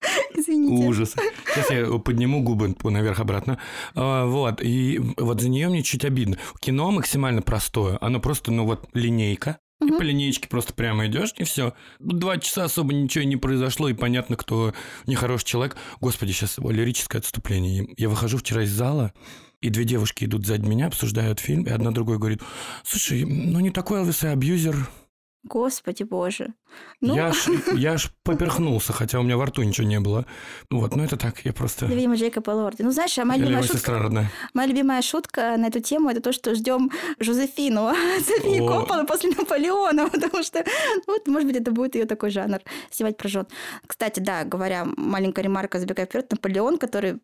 [0.34, 0.84] Извините.
[0.86, 1.14] Ужас.
[1.54, 3.58] Сейчас я подниму губы наверх обратно.
[3.94, 4.62] А, Вот.
[4.62, 6.38] И вот за нее мне чуть обидно.
[6.60, 7.98] Кино максимально простое.
[8.00, 9.58] Оно просто, ну вот, линейка.
[9.80, 9.98] И Мгм.
[9.98, 11.72] по линейке просто прямо идешь, и все.
[12.00, 14.74] Два часа особо ничего не произошло, и понятно, кто
[15.06, 15.76] нехороший человек.
[16.00, 17.86] Господи, сейчас лирическое отступление.
[17.96, 19.12] Я выхожу вчера из зала,
[19.60, 22.40] и две девушки идут сзади меня, обсуждают фильм, и одна другой говорит,
[22.84, 24.88] слушай, ну не такой Элвис, а абьюзер.
[25.44, 26.54] Господи боже.
[27.00, 30.26] Ну, Я, аж, я аж поперхнулся, хотя у меня во рту ничего не было.
[30.70, 31.86] Вот, ну это так, я просто...
[31.86, 32.82] да, видимо, Джейкоб Элорди.
[32.82, 34.30] Ну, знаешь, а моя Я любимая шутка, родная.
[34.52, 38.68] моя любимая шутка на эту тему это то, что ждем Жозефину Софии О.
[38.68, 40.64] Копполы после Наполеона, потому что,
[41.06, 42.58] вот, может быть, это будет ее такой жанр
[42.90, 43.46] снимать про жен.
[43.86, 47.20] Кстати, да, говоря, маленькая ремарка, забегая вперед, Наполеон, который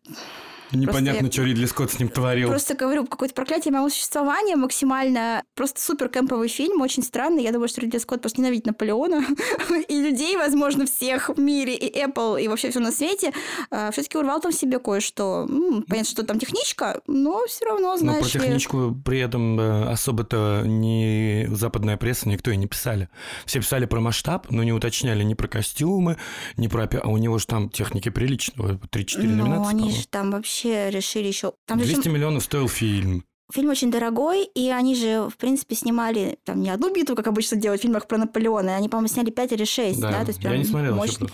[0.71, 2.49] Непонятно, что Ридли Скотт с ним творил.
[2.49, 5.43] Просто говорю, какое-то проклятие моего существования максимально.
[5.53, 7.43] Просто супер кемповый фильм, очень странный.
[7.43, 9.23] Я думаю, что Ридли Скотт просто ненавидит Наполеона
[9.87, 13.31] и людей, возможно, всех в мире, и Apple, и вообще все на свете.
[13.69, 15.47] А, Все-таки урвал там себе кое-что.
[15.87, 20.63] Понятно, что там техничка, но все равно, знаешь Но про техничку при этом э, особо-то
[20.65, 23.09] ни западная пресса, никто и не писали.
[23.45, 26.17] Все писали про масштаб, но не уточняли ни про костюмы,
[26.57, 26.85] ни про...
[26.85, 29.75] А у него же там техники приличного, 3-4 номинации.
[29.75, 31.53] Ну, они же там вообще решили еще...
[31.65, 32.09] Там 200 же...
[32.09, 33.23] миллионов стоил фильм.
[33.53, 37.57] Фильм очень дорогой, и они же, в принципе, снимали там не одну битву, как обычно
[37.57, 38.75] делают в фильмах про Наполеона.
[38.75, 40.11] Они, по-моему, сняли 5 или 6, да?
[40.11, 40.21] да?
[40.21, 41.29] То есть прям я не смотрела мощный.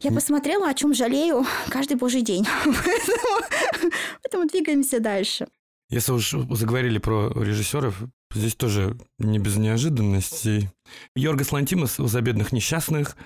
[0.00, 2.46] Я посмотрела, о чем жалею каждый божий день.
[2.64, 3.90] поэтому,
[4.22, 5.48] поэтому двигаемся дальше.
[5.88, 8.02] Если уж заговорили про режиссеров,
[8.34, 10.68] здесь тоже не без неожиданностей.
[11.14, 13.16] Йоргас Лантимос за «Бедных несчастных»,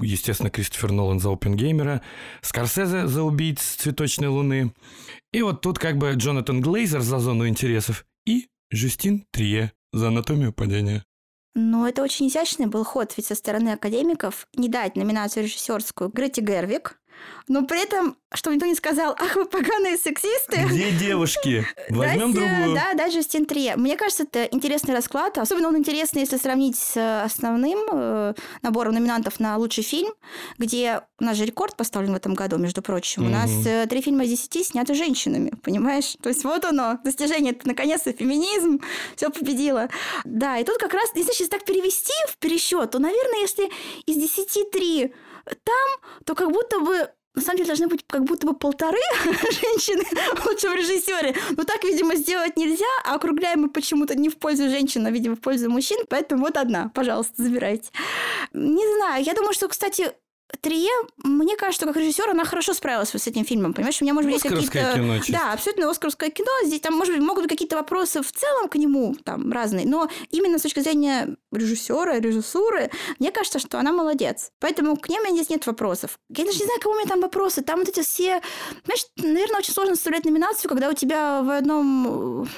[0.00, 2.02] естественно, Кристофер Нолан за «Опенгеймера»,
[2.42, 4.74] Скорсезе за «Убийц цветочной луны»,
[5.32, 10.52] и вот тут как бы Джонатан Глейзер за «Зону интересов» и Жюстин Трие за «Анатомию
[10.52, 11.04] падения».
[11.54, 16.40] Но это очень изящный был ход ведь со стороны академиков не дать номинацию режиссерскую Грети
[16.40, 16.99] Гервик,
[17.50, 20.64] но при этом, чтобы никто не сказал, ах, вы поганые сексисты.
[20.68, 21.66] Где девушки?
[21.90, 22.74] Возьмем другую.
[22.76, 23.74] Да, да, Жюстин Трие.
[23.76, 25.36] Мне кажется, это интересный расклад.
[25.36, 30.12] Особенно он интересный, если сравнить с основным э, набором номинантов на лучший фильм,
[30.58, 33.26] где у нас же рекорд поставлен в этом году, между прочим.
[33.26, 36.16] У нас э, три фильма из десяти сняты женщинами, понимаешь?
[36.22, 38.80] То есть вот оно, достижение, наконец-то феминизм,
[39.16, 39.88] все победило.
[40.24, 43.68] Да, и тут как раз, если сейчас так перевести в пересчет, то, наверное, если
[44.06, 45.12] из десяти три
[45.64, 50.04] там, то как будто бы на самом деле должны быть как будто бы полторы женщины
[50.44, 51.34] лучшем режиссере.
[51.56, 55.36] Но так, видимо, сделать нельзя, а округляем мы почему-то не в пользу женщин, а, видимо,
[55.36, 55.98] в пользу мужчин.
[56.08, 57.90] Поэтому вот одна, пожалуйста, забирайте.
[58.52, 60.12] Не знаю, я думаю, что, кстати,
[60.60, 63.72] Трие, мне кажется, как режиссер, она хорошо справилась с этим фильмом.
[63.72, 64.92] Понимаешь, у меня, может быть, есть какие-то...
[64.94, 65.32] Кино, чисто.
[65.32, 66.50] да, абсолютно оскаровское кино.
[66.64, 69.86] Здесь там, может быть, могут быть какие-то вопросы в целом к нему, там, разные.
[69.86, 74.50] Но именно с точки зрения режиссера, режиссуры, мне кажется, что она молодец.
[74.60, 76.18] Поэтому к ней у меня здесь нет вопросов.
[76.28, 77.62] Я даже не знаю, кого у меня там вопросы.
[77.62, 78.42] Там вот эти все...
[78.84, 82.48] Знаешь, наверное, очень сложно составлять номинацию, когда у тебя в одном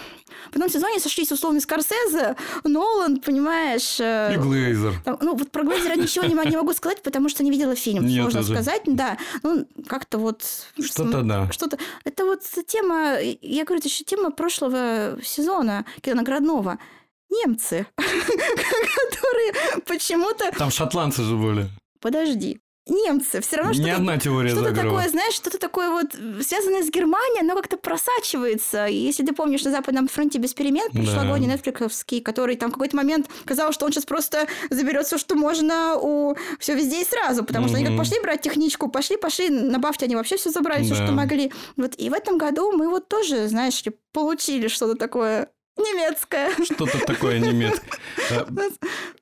[0.51, 3.99] в одном сезоне сошлись условно Скорсезе, Нолан, понимаешь...
[4.01, 4.95] Э, И Глейзер.
[5.05, 8.07] Там, ну, вот про Глейзера ничего не, не могу сказать, потому что не видела фильм,
[8.07, 8.55] Нет, можно тоже.
[8.55, 8.83] сказать.
[8.87, 10.45] Да, ну, как-то вот...
[10.81, 11.51] Что-то да.
[11.53, 11.79] Что-то...
[12.05, 16.79] Это вот тема, я говорю, это еще тема прошлого сезона кинонаградного
[17.31, 19.53] немцы, которые
[19.87, 20.51] почему-то...
[20.57, 21.69] Там шотландцы же были.
[22.01, 23.41] Подожди немцы.
[23.41, 24.91] Все равно что-то, одна теория что-то заговора.
[24.91, 26.13] такое, знаешь, что-то такое вот
[26.45, 28.87] связанное с Германией, оно как-то просачивается.
[28.87, 31.55] И если ты помнишь на Западном фронте без перемен, прошлогодний да.
[31.55, 35.97] нетфликовский, который там в какой-то момент казалось, что он сейчас просто заберет все, что можно
[35.97, 39.79] у все везде и сразу, потому что они как пошли брать техничку, пошли, пошли, на
[39.79, 41.07] бафте они вообще все забрали, все, Да.
[41.07, 41.53] что могли.
[41.77, 46.51] Вот и в этом году мы вот тоже, знаешь ли, получили что-то такое немецкое.
[46.65, 47.91] Что-то такое немецкое.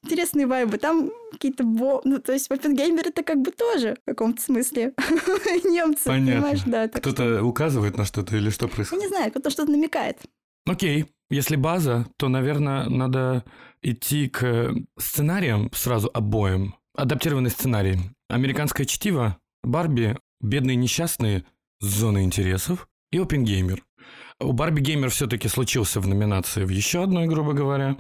[0.03, 0.79] Интересные вайбы.
[0.79, 1.65] Там какие-то...
[1.65, 2.01] Бо...
[2.05, 4.93] Ну, то есть Оппенгеймер это как бы тоже в каком-то смысле
[5.65, 6.63] немцы, понимаешь?
[6.65, 6.73] Понятно.
[6.73, 9.03] Да, так что- Кто-то указывает на что-то или что Я происходит?
[9.05, 10.19] не знаю, кто-то что-то намекает.
[10.67, 13.45] Окей, если база, то, наверное, надо
[13.83, 16.75] идти к сценариям сразу обоим.
[16.97, 17.99] Адаптированный сценарий.
[18.29, 21.45] Американское чтиво, Барби, Бедные несчастные,
[21.81, 23.85] Зона интересов и Опенгеймер.
[24.43, 27.99] У Барби Геймер все-таки случился в номинации в еще одной, грубо говоря.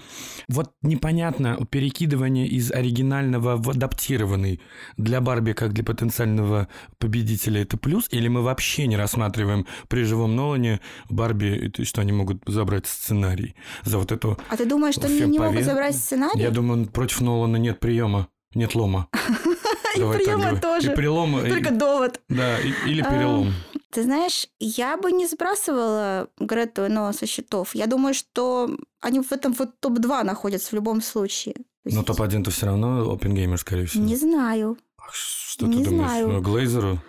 [0.48, 4.60] Вот непонятно перекидывание из оригинального в адаптированный
[4.96, 10.34] для Барби как для потенциального победителя это плюс, или мы вообще не рассматриваем при живом
[10.34, 14.38] Нолане Барби, что они могут забрать сценарий за вот эту...
[14.48, 16.40] А ты думаешь, что они не могут забрать сценарий?
[16.40, 19.08] Я думаю, против Нолана нет приема, нет лома.
[19.96, 20.92] И приема тоже.
[20.92, 22.20] И перелома, и- Только довод.
[22.28, 23.52] да, или А, перелом.
[23.90, 27.74] Ты знаешь, я бы не сбрасывала Грету и Ноа со счетов.
[27.74, 31.54] Я думаю, что они в этом вот топ-2 находятся в любом случае.
[31.84, 34.04] Но топ-1 то все равно Опенгеймер, скорее всего.
[34.04, 34.78] Не знаю.
[34.98, 36.08] Ах, Что не ты думаешь?
[36.10, 36.28] знаю.
[36.28, 37.00] Ну, Глейзеру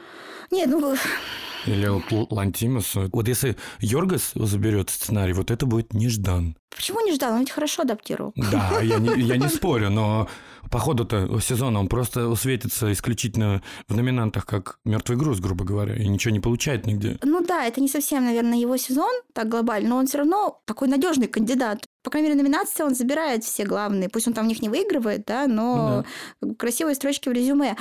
[0.50, 0.96] Нет, ну,
[1.67, 1.88] или
[2.34, 3.10] Лантимусу?
[3.13, 6.56] Вот если Йоргас заберет сценарий, вот это будет неждан.
[6.75, 7.34] Почему не ждал?
[7.34, 8.34] Он ведь хорошо адаптировал.
[8.36, 10.27] Да, я не, я не спорю, но
[10.71, 16.07] по ходу-то сезона он просто светится исключительно в номинантах как мертвый груз, грубо говоря, и
[16.07, 17.17] ничего не получает нигде.
[17.23, 20.88] Ну да, это не совсем, наверное, его сезон так глобально, но он все равно такой
[20.88, 21.86] надежный кандидат.
[22.03, 24.10] По крайней мере, номинации он забирает все главные.
[24.10, 26.03] Пусть он там в них не выигрывает, да, но
[26.57, 27.75] красивые строчки в резюме.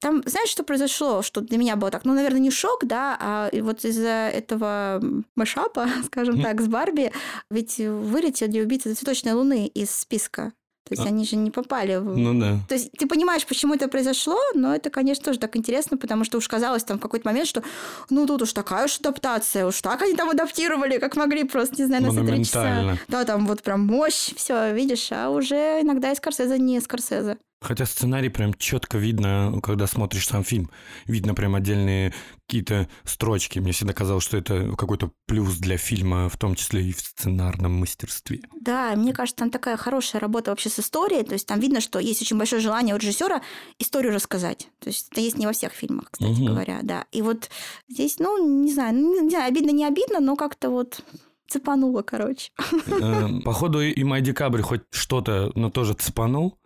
[0.00, 2.04] Там, знаешь, что произошло, что для меня было так?
[2.04, 5.02] Ну, наверное, не шок, да, а вот из-за этого
[5.34, 7.12] мешапа, скажем так, с Барби,
[7.50, 7.80] ведь
[8.28, 10.52] вылетели убийцы цветочной луны из списка.
[10.84, 11.08] То есть А.
[11.08, 12.16] они же не попали в...
[12.16, 12.58] Ну да.
[12.66, 16.38] То есть ты понимаешь, почему это произошло, но это, конечно, тоже так интересно, потому что
[16.38, 17.62] уж казалось там в какой-то момент, что
[18.08, 21.84] ну тут уж такая уж адаптация, уж так они там адаптировали, как могли, просто, не
[21.84, 22.98] знаю, на все три часа.
[23.08, 27.36] Да, там вот прям мощь, все, видишь, а уже иногда и Скорсезе не Скорсезе.
[27.60, 30.70] Хотя сценарий прям четко видно, когда смотришь сам фильм.
[31.06, 32.14] Видно прям отдельные
[32.46, 33.58] какие-то строчки.
[33.58, 37.72] Мне всегда казалось, что это какой-то плюс для фильма, в том числе и в сценарном
[37.72, 38.40] мастерстве.
[38.60, 41.98] Да, мне кажется, там такая хорошая работа вообще с историей, то есть там видно, что
[41.98, 43.42] есть очень большое желание у режиссера
[43.80, 44.68] историю рассказать.
[44.78, 46.46] То есть это есть не во всех фильмах, кстати Мгм.
[46.46, 47.06] говоря, да.
[47.10, 47.50] И вот
[47.88, 51.00] здесь, ну, не знаю, ну, не знаю, обидно, не обидно, но как-то вот
[51.48, 52.52] цепануло, короче.
[52.86, 56.56] Э, Походу и Май Декабрь хоть что-то, но тоже цепанул.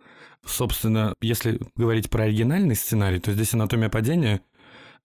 [0.45, 4.41] Собственно, если говорить про оригинальный сценарий, то здесь «Анатомия падения»,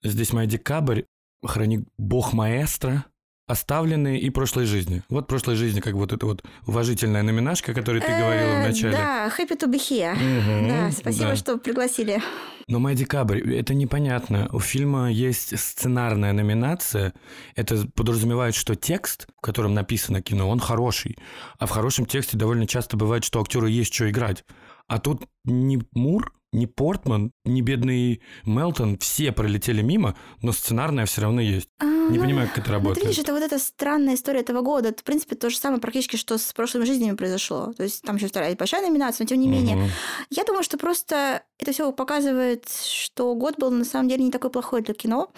[0.02, 1.02] здесь Май Декабрь,
[1.44, 3.04] «Храни Бог маэстро»,
[3.46, 5.02] «Оставленные» и «Прошлой жизни».
[5.08, 8.68] Вот «Прошлой жизни» как вот эта вот уважительная номинашка, о которой ты говорила в Э,
[8.68, 8.92] начале.
[8.92, 10.68] Да, happy to be here.
[10.68, 11.36] Да, спасибо, да.
[11.36, 12.20] что пригласили.
[12.66, 14.48] Но «Май Декабрь»— это непонятно.
[14.52, 17.14] У фильма есть сценарная номинация.
[17.54, 21.16] Это подразумевает, что текст, в котором написано кино, он хороший.
[21.58, 24.44] А в хорошем тексте довольно часто бывает, что актеру есть что играть.
[24.88, 31.20] А тут ни Мур, ни Портман, ни бедный Мелтон все пролетели мимо, но сценарная все
[31.20, 31.68] равно есть.
[31.78, 33.06] А, Не ну, понимаю, как это ну, ты работает.
[33.06, 34.88] видишь, это вот эта странная история этого года.
[34.88, 37.74] Это, в принципе, то же самое практически, что с прошлыми жизнями произошло.
[37.74, 39.90] То есть там еще вторая большая номинация, но тем не менее.
[40.30, 44.50] Я думаю, что просто это все показывает, что год был на самом деле не такой
[44.50, 45.30] плохой для кино.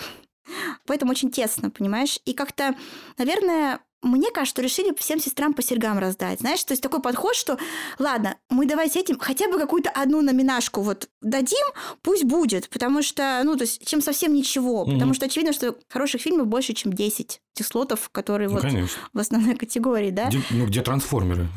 [0.86, 2.18] Поэтому очень тесно, понимаешь?
[2.24, 2.74] И как-то,
[3.18, 6.40] наверное, мне кажется, что решили всем сестрам по серьгам раздать.
[6.40, 7.58] Знаешь, то есть такой подход, что
[7.98, 11.66] ладно, мы давайте этим хотя бы какую-то одну номинашку вот дадим,
[12.02, 14.84] пусть будет, потому что, ну, то есть, чем совсем ничего.
[14.84, 14.94] Мгм.
[14.94, 18.98] Потому что очевидно, что хороших фильмов больше, чем 10 этих слотов, которые Ну, вот конечно.
[19.12, 20.28] в основной категории, да?
[20.28, 21.48] Где- ну, где трансформеры?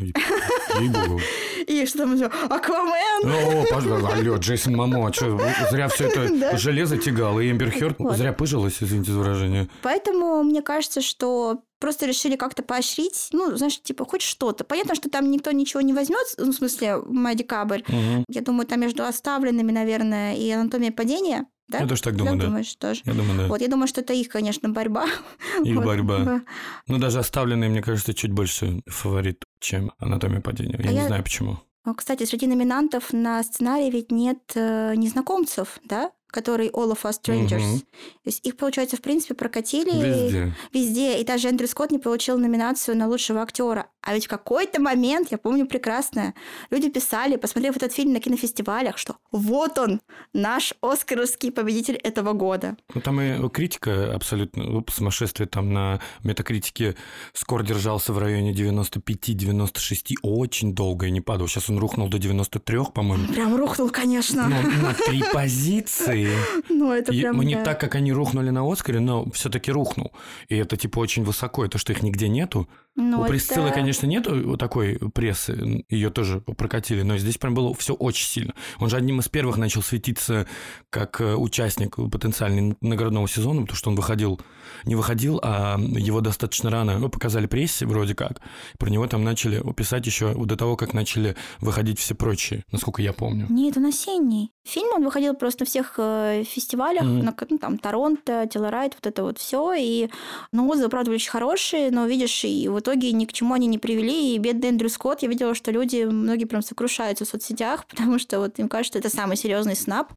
[1.68, 2.26] И что там еще?
[2.26, 3.30] Аквамен!
[3.32, 5.40] О, пожалуйста, алло, Джейсон Мамо, что,
[5.72, 9.70] зря все это железо тягало, и Эмбер Хёрд зря пыжилась, извините за выражение.
[9.82, 14.64] Поэтому мне кажется, что просто решили как-то поощрить, ну, знаешь, типа, хоть что-то.
[14.64, 17.82] Понятно, что там никто ничего не возьмет, ну, в смысле, «Май декабрь».
[18.30, 21.80] Я думаю, там между оставленными, наверное, и анатомией падения, да?
[21.80, 22.46] Я тоже так думаю, да.
[22.46, 23.02] думаешь тоже?
[23.06, 23.48] Я думаю, да.
[23.48, 25.06] Вот, я думаю, что это их, конечно, борьба.
[25.64, 26.20] Их Вот, борьба.
[26.20, 26.42] да.
[26.88, 30.78] Ну, даже оставленные, мне кажется, чуть больше фаворит, чем анатомия падения.
[30.84, 31.58] Я А не я- знаю почему.
[31.98, 36.12] Кстати, среди номинантов на сценарий ведь нет э, незнакомцев, да?
[36.32, 37.60] Который All of Us Strangers.
[37.60, 37.80] Мгм.
[37.80, 37.86] То
[38.26, 40.56] есть их, получается, в принципе, прокатили Везде.
[40.74, 41.20] везде.
[41.20, 43.88] И даже Эндрю Скотт не получил номинацию на лучшего актера.
[44.06, 46.34] А ведь в какой-то момент, я помню прекрасно,
[46.70, 50.02] люди писали, посмотрев этот фильм на кинофестивалях, что вот он,
[50.34, 52.76] наш оскаровский победитель этого года.
[52.94, 55.48] Ну, там и критика абсолютно ну, сумасшествие.
[55.48, 56.96] Там на метакритике
[57.34, 61.48] скор держался в районе 95-96 очень долго и не падал.
[61.48, 63.28] Сейчас он рухнул до 93, по-моему.
[63.34, 64.50] Прям рухнул, конечно.
[64.50, 66.30] Но на три позиции.
[66.70, 67.40] Ну, это прям...
[67.42, 67.64] не да.
[67.64, 70.12] так, как они рухнули на Оскаре, но все-таки рухнул.
[70.50, 71.66] И это типа очень высоко.
[71.66, 72.68] Это что их нигде нету.
[72.96, 77.56] Ну, У это- Присциллы, конечно, нету вот такой прессы, ее тоже прокатили, но здесь прям
[77.56, 78.54] было все очень сильно.
[78.80, 80.46] Он же одним из первых начал светиться
[80.92, 84.40] как э, участник потенциальный наградного сезона, потому что он выходил,
[84.86, 88.42] не выходил, а его достаточно рано ну, показали прессе вроде как.
[88.78, 93.12] Про него там начали писать еще до того, как начали выходить все прочие, насколько я
[93.14, 93.48] помню.
[93.50, 94.52] Нет, он осенний.
[94.66, 97.20] Фильм он выходил просто на всех э, фестивалях, Мгм.
[97.26, 99.74] на, ну, там Торонто, Телорайт, вот это вот все.
[99.74, 100.10] И
[100.52, 103.68] ну, отзывы, правда, были очень хорошие, но видишь, и в итоге ни к чему они
[103.68, 104.36] не привели.
[104.36, 108.40] И бедный Эндрю Скотт, я видела, что люди, многие прям сокрушаются в соцсетях, потому что
[108.40, 110.14] вот им кажется, что это самый серьезный снап,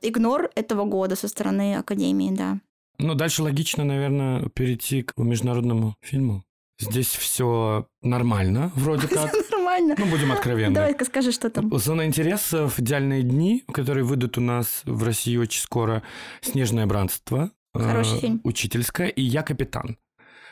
[0.00, 2.58] игнор этого года со стороны Академии, да.
[2.98, 6.44] Ну, дальше логично, наверное, перейти к международному фильму.
[6.78, 9.32] Здесь все нормально, вроде как.
[9.50, 9.94] Нормально.
[9.98, 10.74] Ну, будем откровенны.
[10.74, 11.76] Давай-ка скажи, что там.
[11.78, 16.02] Зона интересов, идеальные дни, которые выйдут у нас в России очень скоро.
[16.40, 17.50] Снежное братство.
[17.74, 18.40] Хороший э, фильм.
[18.44, 19.08] Учительское.
[19.08, 19.98] И я капитан.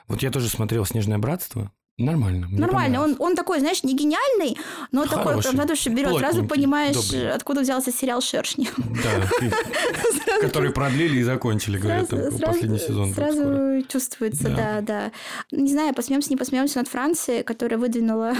[0.08, 1.70] Вот я тоже смотрел Снежное братство.
[1.98, 2.48] Нормально.
[2.50, 4.56] Нормально, он, он такой, знаешь, не гениальный,
[4.92, 6.16] но такой Хороший, прям на душу берет.
[6.18, 7.32] Сразу понимаешь, добрый.
[7.32, 8.68] откуда взялся сериал «Шершни».
[8.78, 12.08] Да, который продлили и закончили, говорят,
[12.40, 13.12] последний сезон.
[13.12, 14.80] Сразу чувствуется, да.
[14.80, 15.12] да,
[15.50, 18.34] Не знаю, посмеемся, не посмеемся над Францией, которая выдвинула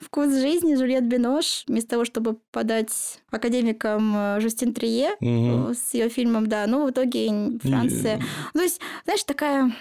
[0.00, 6.08] вкус жизни Жюльет Бинош, вместо того, чтобы подать академикам э, Жюстин Трие э, с ее
[6.08, 6.66] фильмом, да.
[6.66, 8.16] Ну, в итоге Франция...
[8.16, 8.20] И-
[8.54, 9.72] Ну, то есть, знаешь, такая...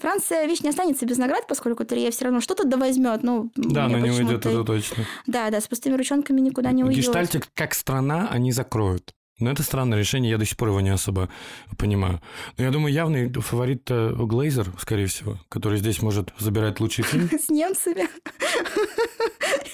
[0.00, 3.22] Франция, видишь, не останется без наград, поскольку Трие все равно что-то довозьмет.
[3.22, 5.04] Ну, Да, но не уйдет, почему-то- это точно.
[5.26, 7.04] Да, да, с пустыми ручонками никуда не уйдет.
[7.04, 9.14] Гештальтик как страна они закроют.
[9.40, 11.28] Но это странное решение, я до сих пор его не особо
[11.76, 12.20] понимаю.
[12.56, 17.28] Но я думаю, явный фаворит Глейзер, скорее всего, который здесь может забирать лучший фильм.
[17.38, 18.08] С немцами.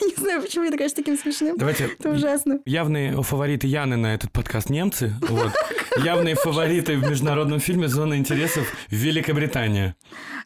[0.01, 1.57] Не знаю, почему это кажется таким смешным.
[1.57, 1.91] Давайте.
[1.99, 2.61] Это ужасно.
[2.65, 5.15] Явные фавориты Яны на этот подкаст немцы.
[5.21, 5.53] Вот.
[6.05, 9.97] Явные фавориты в международном фильме «Зона интересов» Великобритания.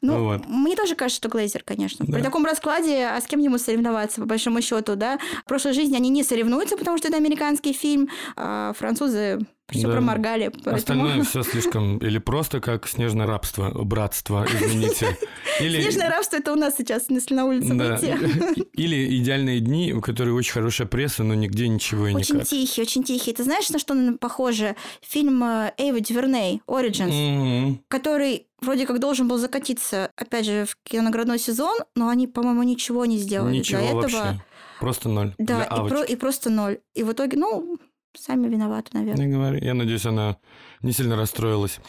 [0.03, 0.47] Ну, вот.
[0.47, 2.05] мне тоже кажется, что Глейзер, конечно.
[2.07, 2.13] Да.
[2.13, 5.19] При таком раскладе, а с кем ему соревноваться, по большому счету, да?
[5.45, 8.73] В прошлой жизни они не соревнуются, потому что это американский фильм, а
[9.09, 9.93] французы все да.
[9.93, 10.49] проморгали.
[10.49, 10.77] Поэтому...
[10.77, 11.99] Остальное все слишком...
[11.99, 15.19] Или просто как снежное рабство, братство, извините.
[15.61, 15.83] Или...
[15.83, 17.97] Снежное рабство это у нас сейчас, если на улице да.
[17.97, 18.67] выйти.
[18.73, 22.37] Или идеальные дни, у которых очень хорошая пресса, но нигде ничего и никак.
[22.37, 23.35] Очень тихий, очень тихий.
[23.35, 24.75] Ты знаешь, на что похоже?
[25.03, 27.79] Фильм э, Эйва Дюверней «Origins», mm-hmm.
[27.89, 33.05] который вроде как должен был закатиться, опять же, в кинонаградной сезон, но они, по-моему, ничего
[33.05, 34.17] не сделали ничего для вообще.
[34.17, 34.43] этого.
[34.81, 35.35] Просто ноль.
[35.39, 36.79] Да, и, про, и просто ноль.
[36.95, 37.79] И в итоге, ну,
[38.21, 39.27] Сами виноваты, наверное.
[39.27, 40.37] Я, говорю, я надеюсь, она
[40.83, 41.81] не сильно расстроилась.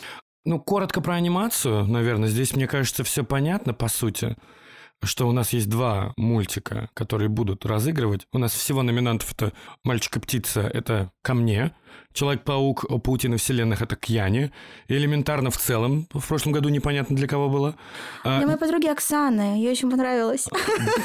[0.46, 2.30] Ну, коротко про анимацию, наверное.
[2.30, 4.36] Здесь, мне кажется, все понятно, по сути
[5.04, 8.28] что у нас есть два мультика, которые будут разыгрывать.
[8.34, 11.74] У нас всего номинантов это «Мальчик и птица»— это ко мне,
[12.14, 14.52] Человек-паук о паутины вселенных это к Яне.
[14.88, 16.08] И элементарно в целом.
[16.12, 17.76] В прошлом году непонятно для кого было.
[18.24, 19.60] А, для моей подруги Оксаны.
[19.60, 20.48] Ей очень понравилось.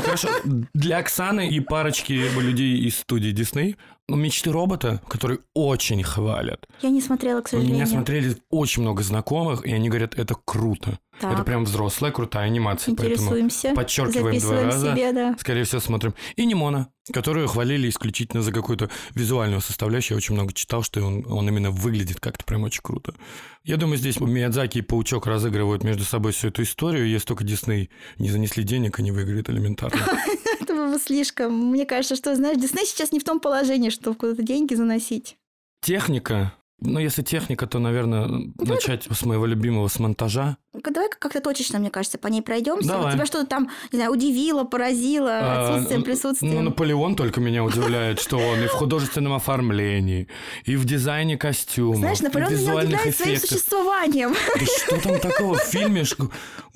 [0.05, 0.29] Хорошо.
[0.73, 3.77] Для Оксаны и парочки людей из студии Дисней
[4.07, 6.67] ну, мечты робота, которые очень хвалят.
[6.83, 7.77] Я не смотрела, к сожалению.
[7.77, 10.99] Меня смотрели очень много знакомых, и они говорят, это круто.
[11.21, 11.33] Так.
[11.33, 12.93] Это прям взрослая, крутая анимация.
[12.93, 13.73] Интересуемся.
[13.75, 14.93] Подчеркиваем два раза.
[14.93, 15.37] Себе, да.
[15.39, 16.15] Скорее всего, смотрим.
[16.37, 20.17] И Нимона, которую хвалили исключительно за какую-то визуальную составляющую.
[20.17, 23.15] Я очень много читал, что он, он именно выглядит как-то прям очень круто.
[23.63, 27.09] Я думаю, здесь Миядзаки и Паучок разыгрывают между собой всю эту историю.
[27.09, 30.01] Если только Дисней не занесли денег, они выиграют элементарно.
[30.99, 31.71] Слишком.
[31.71, 35.37] Мне кажется, что, знаешь, Дисней сейчас не в том положении, чтобы куда-то деньги заносить.
[35.83, 40.59] Техника ну, если техника, то, наверное, ну, начать с моего любимого, с монтажа.
[40.73, 42.89] Давай как-то точечно, мне кажется, по ней пройдемся.
[42.89, 43.15] Давай.
[43.15, 46.55] Тебя что-то там, не знаю, удивило, поразило а, отсутствием, присутствием?
[46.55, 50.29] Ну, Наполеон только меня удивляет, что он и в художественном оформлении,
[50.65, 54.35] и в дизайне костюмов, Знаешь, Наполеон меня удивляет своим существованием.
[54.35, 56.05] Да что там такого в фильме?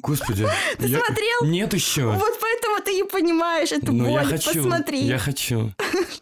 [0.01, 0.47] Господи.
[0.79, 1.44] Ты смотрел?
[1.44, 2.07] Нет еще.
[2.07, 4.11] Вот поэтому ты не понимаешь эту боль.
[4.11, 4.62] Я хочу.
[4.62, 5.00] Посмотри.
[5.00, 5.72] Я хочу.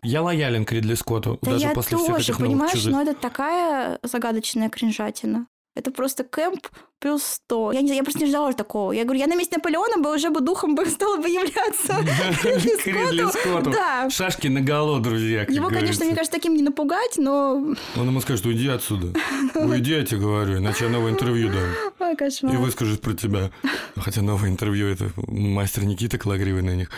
[0.02, 2.92] Я лоялен к Ридли Скотту, даже после всех этих новых чужих.
[2.92, 5.46] но это такая загадочная кринжатина.
[5.76, 6.66] Это просто кэмп
[7.00, 7.72] плюс 100.
[7.72, 8.92] Я, не, я просто не ждала такого.
[8.92, 11.98] Я говорю, я на месте Наполеона бы уже бы духом бы стала бы являться.
[12.42, 13.70] Ридли Скотту.
[13.70, 14.08] Да.
[14.08, 17.74] Шашки на голову, друзья, Его, конечно, мне кажется, таким не напугать, но...
[17.94, 19.12] Он ему скажет, уйди отсюда.
[19.54, 22.08] Уйди, я тебе говорю, иначе я новое интервью дам.
[22.08, 22.54] Ой, кошмар.
[22.54, 23.50] И выскажет про тебя.
[23.96, 26.90] Хотя новое интервью– это мастер Никита Калагривый на них.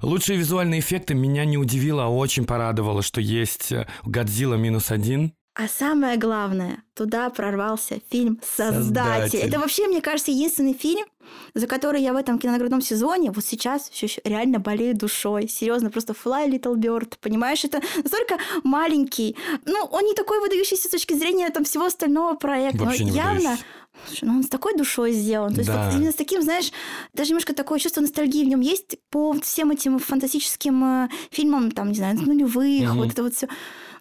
[0.00, 5.68] лучшие визуальные эффекты меня не удивило, а очень порадовало, что есть «Годзилла минус один», а
[5.68, 8.74] самое главное, туда прорвался фильм «Создатель».
[8.74, 9.38] Создатель.
[9.38, 11.06] Это вообще, мне кажется, единственный фильм,
[11.54, 15.48] за который я в этом кинонаградном сезоне вот сейчас все реально болею душой.
[15.48, 17.64] Серьезно, просто Fly Little Bird, понимаешь?
[17.64, 19.34] Это настолько маленький.
[19.64, 22.84] Ну, он не такой выдающийся с точки зрения там всего остального проекта.
[22.84, 23.58] Вообще но не явно
[24.04, 25.54] Слушай, ну он с такой душой сделан.
[25.54, 25.86] То есть да.
[25.86, 26.70] вот именно с таким, знаешь,
[27.14, 31.88] даже немножко такое чувство ностальгии в нем есть по всем этим фантастическим э, фильмам, там,
[31.88, 32.98] не знаю, нулевых, угу.
[32.98, 33.48] вот это вот все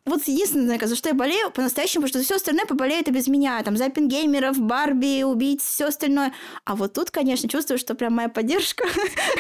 [0.06, 3.62] вот единственное, за что я болею по-настоящему, потому что все остальное поболеет и без меня.
[3.64, 6.32] Там за геймеров, Барби, убийц, все остальное.
[6.64, 8.86] А вот тут, конечно, чувствую, что прям моя поддержка.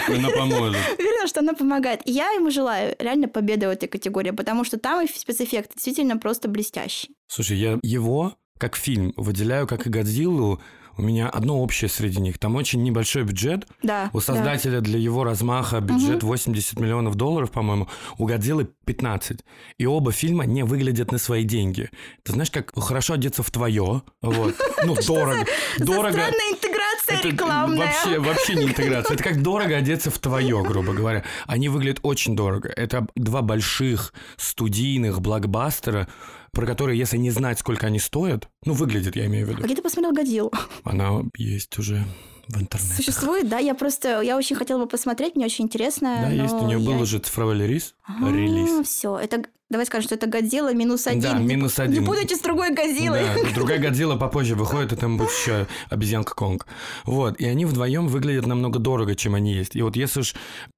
[0.08, 0.82] Она поможет.
[0.99, 2.01] Уверена, что она помогает.
[2.06, 6.47] И я ему желаю реально победы в этой категории, потому что там спецэффект действительно просто
[6.47, 7.15] блестящий.
[7.28, 10.62] Слушай, я его как фильм выделяю как и Годзиллу
[10.97, 12.38] у меня одно общее среди них.
[12.38, 13.67] Там очень небольшой бюджет.
[13.84, 14.10] Да.
[14.13, 14.81] У создателя да.
[14.81, 16.27] для его размаха бюджет угу.
[16.27, 17.88] 80 миллионов долларов, по-моему.
[18.17, 19.41] У Годзиллы 15.
[19.77, 21.89] И оба фильма не выглядят на свои деньги.
[22.23, 24.01] Ты знаешь, как хорошо одеться в твое.
[24.21, 24.55] Вот.
[24.86, 25.45] Ну, дорого.
[25.79, 26.21] Дорого.
[26.51, 27.88] Интеграция рекламная.
[27.88, 29.15] Вообще, вообще не интеграция.
[29.15, 31.23] Это как дорого одеться в твое, грубо говоря.
[31.47, 32.69] Они выглядят очень дорого.
[32.69, 36.08] Это два больших студийных блокбастера,
[36.55, 39.59] про которые, если не знать, сколько они стоят, ну, выглядят, я имею в виду.
[39.61, 40.51] А где ты посмотрел «Годзиллу»?
[40.83, 42.05] Она есть уже
[42.47, 42.95] в интернете.
[42.95, 43.59] Существует, да?
[43.59, 46.17] Я просто, я очень хотела бы посмотреть, мне очень интересно.
[46.21, 46.85] Да, есть, у нее я...
[46.85, 47.93] был уже цифровой релиз.
[48.03, 48.87] А, релиз.
[48.87, 49.43] Все, это
[49.75, 51.21] Давай скажем, что это Годзилла минус один.
[51.21, 51.99] Да, минус один.
[51.99, 53.23] Не путайте с другой Годзиллой.
[53.43, 56.65] Да, другая Годзилла попозже выходит, и там будет еще обезьянка Конг.
[57.03, 59.75] Вот, и они вдвоем выглядят намного дорого, чем они есть.
[59.75, 60.33] И вот если уж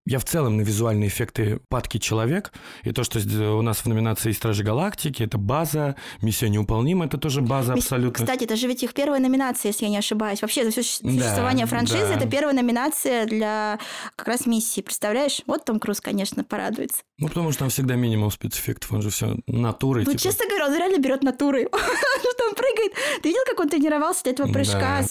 [0.07, 3.19] я в целом на визуальные эффекты падки человек, и то, что
[3.55, 8.25] у нас в номинации Стражи Галактики, это база, Миссия неуполнима, это тоже база абсолютно.
[8.25, 10.41] Кстати, это же ведь их первая номинация, если я не ошибаюсь.
[10.41, 12.15] Вообще за все существование да, франшизы да.
[12.15, 13.77] это первая номинация для
[14.15, 14.81] как раз миссии.
[14.81, 15.43] Представляешь?
[15.45, 17.03] Вот Том Круз, конечно, порадуется.
[17.19, 20.03] Ну, потому что там всегда минимум спецэффектов, он же все натурой.
[20.05, 20.21] Ну, типа.
[20.23, 21.67] честно говоря, он реально берет натурой.
[21.71, 22.93] Что он прыгает.
[23.23, 25.03] Ты видел, как он тренировался для этого прыжка?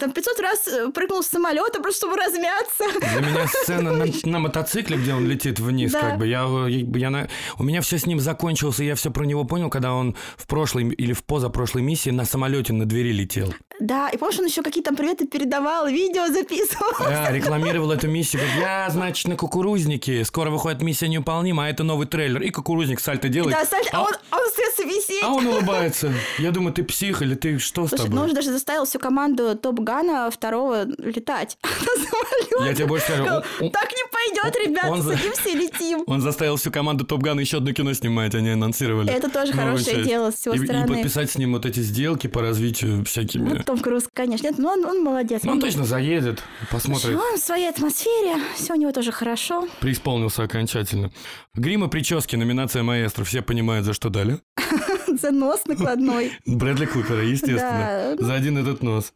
[0.00, 2.84] Там 500 раз э, прыгнул с самолета, просто чтобы размяться.
[3.00, 6.00] Для меня сцена на, на мотоцикле, где он летит вниз, Да.
[6.00, 7.28] как бы, я, я, я на-
[7.58, 10.48] у меня все с ним закончилось, и я все про него понял, когда он в
[10.48, 13.54] прошлой или в позапрошлой миссии на самолете на двери летел.
[13.78, 17.08] Да, и помнишь, он еще какие-то там приветы передавал, видео записывал.
[17.08, 21.82] Я рекламировал эту миссию, говорит, я, значит, на кукурузнике, скоро выходит миссия неуполнима, а это
[21.84, 23.56] новый трейлер, и кукурузник сальто делает.
[23.56, 25.22] Да, Саль, а он, а он остается висеть.
[25.22, 26.12] а он улыбается.
[26.38, 28.16] Я думаю, ты псих или ты что с Слушай, тобой?
[28.16, 31.70] ну он же даже заставил всю команду Топ Гана второго летать на
[32.04, 32.68] самолете.
[32.68, 36.04] Я тебе больше скажу, он- он- Так не пойдет, ребята, он садимся и летим.
[36.06, 39.10] Он заставил всю команду Топ Гана еще одно кино снимать, они анонсировали.
[39.12, 40.86] Это тоже хорошее дело с его И- и, стороны.
[40.88, 43.48] подписать с ним вот эти сделки по развитию всякими.
[43.54, 44.46] Ну, Том Круз, конечно.
[44.46, 45.42] Нет, ну он, он молодец.
[45.44, 47.16] Ну, он точно заедет, посмотрит.
[47.16, 49.68] Он в своей атмосфере, все у него тоже хорошо.
[49.80, 51.10] Преисполнился окончательно.
[51.54, 53.24] Грим и прически, номинация маэстро.
[53.24, 54.40] Все понимают, за что дали.
[55.20, 56.32] За нос накладной.
[56.46, 58.16] Брэдли Купера, естественно.
[58.18, 59.12] За один этот нос.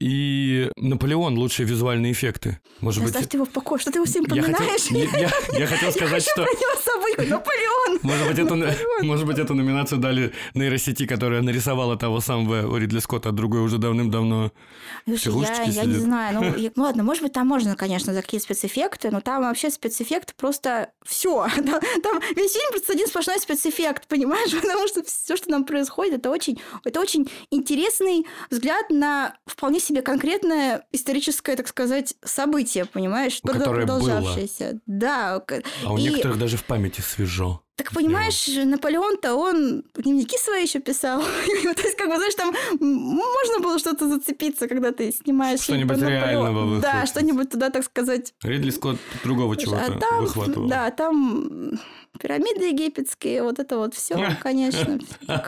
[0.00, 2.58] И Наполеон лучшие визуальные эффекты.
[2.80, 3.80] Может быть, Оставь ты его в покое.
[3.80, 4.86] Что ты его всем я хотел, поминаешь?
[4.90, 6.44] я, я- я хотел сказать, что
[7.16, 7.30] Забыть.
[7.30, 7.98] Наполеон!
[8.02, 13.28] может быть, эту, может быть, эту номинацию дали нейросети, которая нарисовала того самого Ридли Скотта,
[13.30, 14.52] а другой уже давным-давно
[15.06, 16.40] я, я не знаю.
[16.40, 19.70] Ну, я- ну ладно, может быть, там можно, конечно, за какие-то спецэффекты, но там вообще
[19.70, 21.46] спецэффект просто все.
[21.56, 21.64] Там,
[22.02, 24.50] там весь фильм просто один сплошной спецэффект, понимаешь?
[24.60, 30.02] Потому что все, что нам происходит, это очень, это очень интересный взгляд на вполне себе
[30.02, 33.40] конкретное историческое, так сказать, событие, понимаешь?
[33.44, 33.98] Которое было.
[33.98, 34.80] Продолжавшееся.
[34.86, 35.40] Да.
[35.40, 37.62] к- А у И- некоторых даже в памяти свежо.
[37.76, 41.20] Так понимаешь, Наполеон-то он дневники свои еще писал.
[41.76, 46.80] То есть, как бы, знаешь, там можно было что-то зацепиться, когда ты снимаешь Что-нибудь реального
[46.80, 47.08] Да, выходит.
[47.08, 48.34] что-нибудь туда, так сказать.
[48.42, 50.68] Ридли Скотт другого чего-то а там, выхватывал.
[50.68, 51.72] да, там
[52.20, 55.00] пирамиды египетские, вот это вот все, конечно,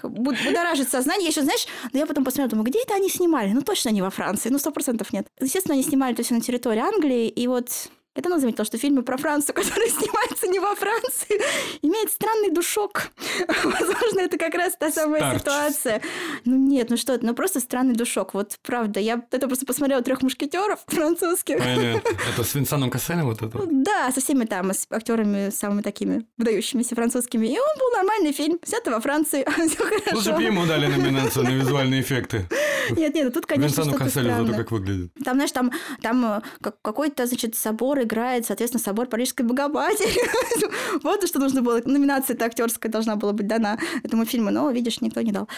[0.02, 1.24] будоражит сознание.
[1.24, 3.52] Я еще, знаешь, ну, я потом посмотрела, думаю, где это они снимали?
[3.52, 5.26] Ну, точно не во Франции, ну, сто процентов нет.
[5.40, 7.68] Естественно, они снимали это все на территории Англии, и вот
[8.16, 11.40] я давно заметила, что фильмы про Францию, которые снимаются не во Франции,
[11.82, 13.08] имеют странный душок.
[13.64, 15.40] Возможно, это как раз та самая Старч.
[15.40, 16.02] ситуация.
[16.44, 18.34] Ну нет, ну что это, ну просто странный душок.
[18.34, 21.58] Вот правда, я это просто посмотрела трех мушкетеров французских.
[21.58, 22.08] Понятно.
[22.32, 23.58] Это с Винсаном Касселем вот это?
[23.70, 27.46] Да, со всеми там, с актерами самыми такими выдающимися французскими.
[27.46, 30.40] И он был нормальный фильм, снято во Франции, все Лучше бы хорошо.
[30.40, 32.46] ему дали номинацию на визуальные эффекты.
[32.90, 34.58] Нет, нет, ну тут, конечно, Винсану Касселю зато странное.
[34.58, 35.10] как выглядит.
[35.24, 40.20] Там, знаешь, там, там э, как- какой-то, значит, собор играет, соответственно, собор Парижской Богоматери.
[41.02, 41.80] Вот что нужно было.
[41.84, 45.48] Номинация-то актерская должна была быть дана этому фильму, но, видишь, никто не дал.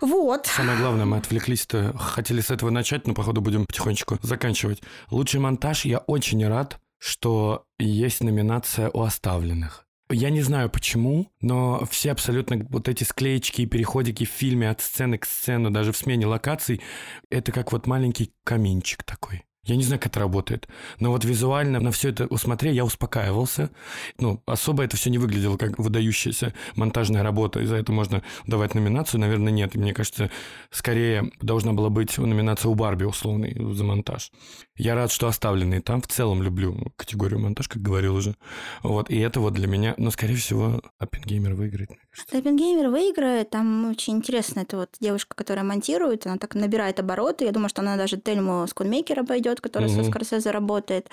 [0.00, 0.46] Вот.
[0.46, 4.82] Самое главное, мы отвлеклись-то, хотели с этого начать, но, походу, будем потихонечку заканчивать.
[5.10, 9.84] Лучший монтаж, я очень рад, что есть номинация у оставленных.
[10.10, 14.82] Я не знаю почему, но все абсолютно вот эти склеечки и переходики в фильме от
[14.82, 16.82] сцены к сцене, даже в смене локаций,
[17.30, 19.44] это как вот маленький каминчик такой.
[19.64, 20.68] Я не знаю, как это работает.
[21.00, 23.70] Но вот визуально на все это усмотря, я успокаивался.
[24.18, 28.74] Ну, особо это все не выглядело как выдающаяся монтажная работа, и за это можно давать
[28.74, 29.20] номинацию.
[29.20, 29.74] Наверное, нет.
[29.74, 30.30] Мне кажется,
[30.70, 34.32] скорее должна была быть номинация у Барби условной за монтаж.
[34.76, 36.02] Я рад, что оставленные там.
[36.02, 38.34] В целом люблю категорию монтаж, как говорил уже.
[38.82, 41.98] Вот, и это вот для меня, но, скорее всего, Оппенгеймер выиграет, мне.
[42.32, 43.50] Оппенгеймер выиграет.
[43.50, 44.60] Там очень интересно.
[44.60, 47.44] Это вот девушка, которая монтирует, она так набирает обороты.
[47.44, 50.04] Я думаю, что она даже Тельму Скунмейкер обойдет, которая Мгм.
[50.04, 51.08] со Скорсезе работает.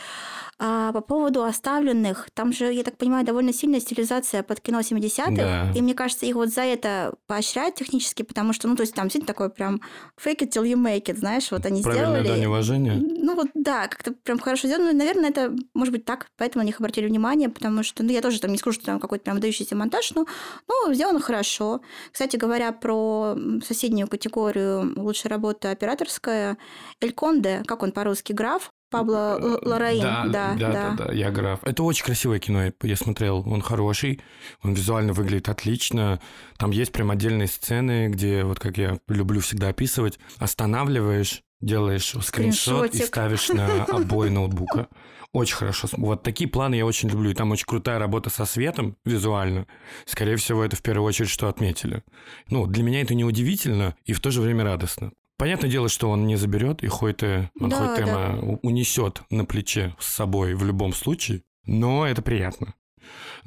[0.60, 5.36] А по поводу оставленных, там же, я так понимаю, довольно сильная стилизация под кино 70-х.
[5.36, 5.72] Да.
[5.76, 9.06] И мне кажется, их вот за это поощряют технически, потому что, ну, то есть там
[9.06, 9.82] действительно такое прям
[10.24, 12.40] fake it till you make it, знаешь, вот они Правильное сделали.
[12.40, 12.94] дань уважения.
[13.02, 14.92] Ну вот да, как-то прям хорошо сделано.
[14.92, 18.22] Ну, наверное, это может быть так, поэтому на них обратили внимание, потому что, ну, я
[18.22, 20.26] тоже там не скажу, что там какой-то прям выдающийся монтаж, но
[20.68, 21.82] ну, сделано хорошо.
[22.12, 23.36] Кстати говоря, про
[23.66, 26.58] соседнюю категорию лучшая работа операторская,
[27.00, 30.02] Эль Конде, как он по-русски, граф, Пабло Л- Лорраин.
[30.02, 31.60] Да, да, да, да, я граф.
[31.64, 33.44] Это очень красивое кино, я- смотрел.
[33.50, 34.20] Он хороший,
[34.64, 36.20] он визуально выглядит отлично.
[36.58, 42.94] Там есть прям отдельные сцены, где, вот как я люблю всегда описывать, останавливаешь, делаешь скриншот
[42.96, 44.88] и ставишь на обои ноутбука.
[45.34, 45.88] Очень хорошо.
[45.94, 47.30] Вот такие планы я очень люблю.
[47.32, 49.66] И там очень крутая работа со светом визуально.
[50.06, 52.04] Скорее всего, это в первую очередь, что отметили.
[52.50, 55.14] Ну, для меня это неудивительно и в то же время радостно.
[55.42, 60.06] Понятное дело, что он не заберет, и Хойте, Да, Хойтема у- унесет на плече с
[60.06, 62.76] собой в любом случае, но это приятно.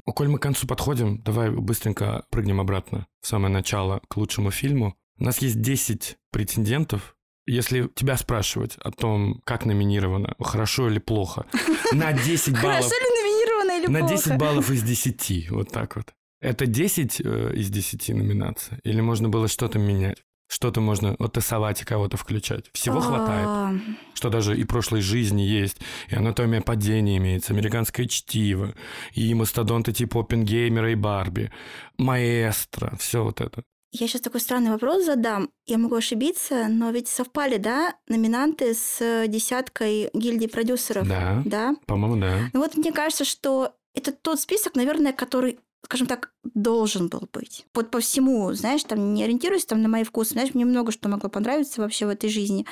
[0.05, 4.51] Ну, Коль мы к концу подходим, давай быстренько прыгнем обратно в самое начало к лучшему
[4.51, 4.97] фильму.
[5.17, 7.15] У нас есть 10 претендентов.
[7.45, 11.45] Если тебя спрашивать о том, как номинировано, хорошо или плохо,
[11.93, 12.83] на 10 баллов...
[12.83, 14.15] Хорошо ли номинировано На плохо?
[14.15, 16.13] 10 баллов из 10, вот так вот.
[16.41, 18.79] Это 10 э, из 10 номинаций?
[18.83, 20.24] Или можно было что-то менять?
[20.47, 22.65] Что-то можно оттасовать и кого-то включать?
[22.71, 23.47] Всего хватает?
[23.47, 23.73] А,
[24.13, 25.77] Что даже и прошлой жизни есть,
[26.07, 28.75] и анатомия падения имеется, американское чтиво,
[29.13, 31.51] и мастодонты типа Оппенгеймера и Барби,
[31.97, 33.63] маэстро, все вот это.
[33.91, 35.49] Я сейчас такой странный вопрос задам.
[35.65, 41.07] Я могу ошибиться, но ведь совпали, да, номинанты с десяткой гильдии продюсеров?
[41.07, 41.75] Да, Да?
[41.85, 42.49] по-моему, да.
[42.53, 47.65] Ну вот мне кажется, что это тот список, наверное, который скажем так, должен был быть.
[47.73, 51.09] Вот по всему, знаешь, там не ориентируясь там на мои вкусы, знаешь, мне много что
[51.09, 52.65] могло понравиться вообще в этой жизни.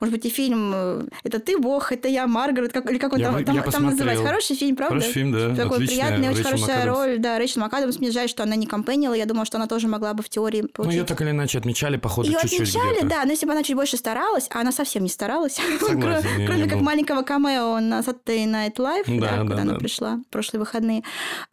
[0.00, 3.18] Может быть, и фильм э, «Это ты, Бог, это я, Маргарет», как, или как он
[3.20, 3.90] Я там, там, я там посмотрел.
[3.92, 4.24] называется.
[4.26, 4.94] Хороший фильм, правда?
[5.00, 6.98] Хороший фильм, да, Такой отличная, приятный, очень Рэйчел хорошая МакАдамс.
[6.98, 7.18] роль.
[7.18, 7.98] Да, Рэйчел МакАдамс.
[7.98, 9.14] Мне жаль, что она не компенила.
[9.14, 10.94] Я думала, что она тоже могла бы в теории Ну, получить.
[10.98, 13.76] ее так или иначе отмечали, походу, Ее чуть-чуть отмечали, да, но если бы она чуть
[13.76, 16.84] больше старалась, а она совсем не старалась, Согласен, кроме как был.
[16.84, 19.78] маленького камео на Saturday Night Live, Да, да, да, куда она да.
[19.78, 21.02] пришла в прошлые выходные.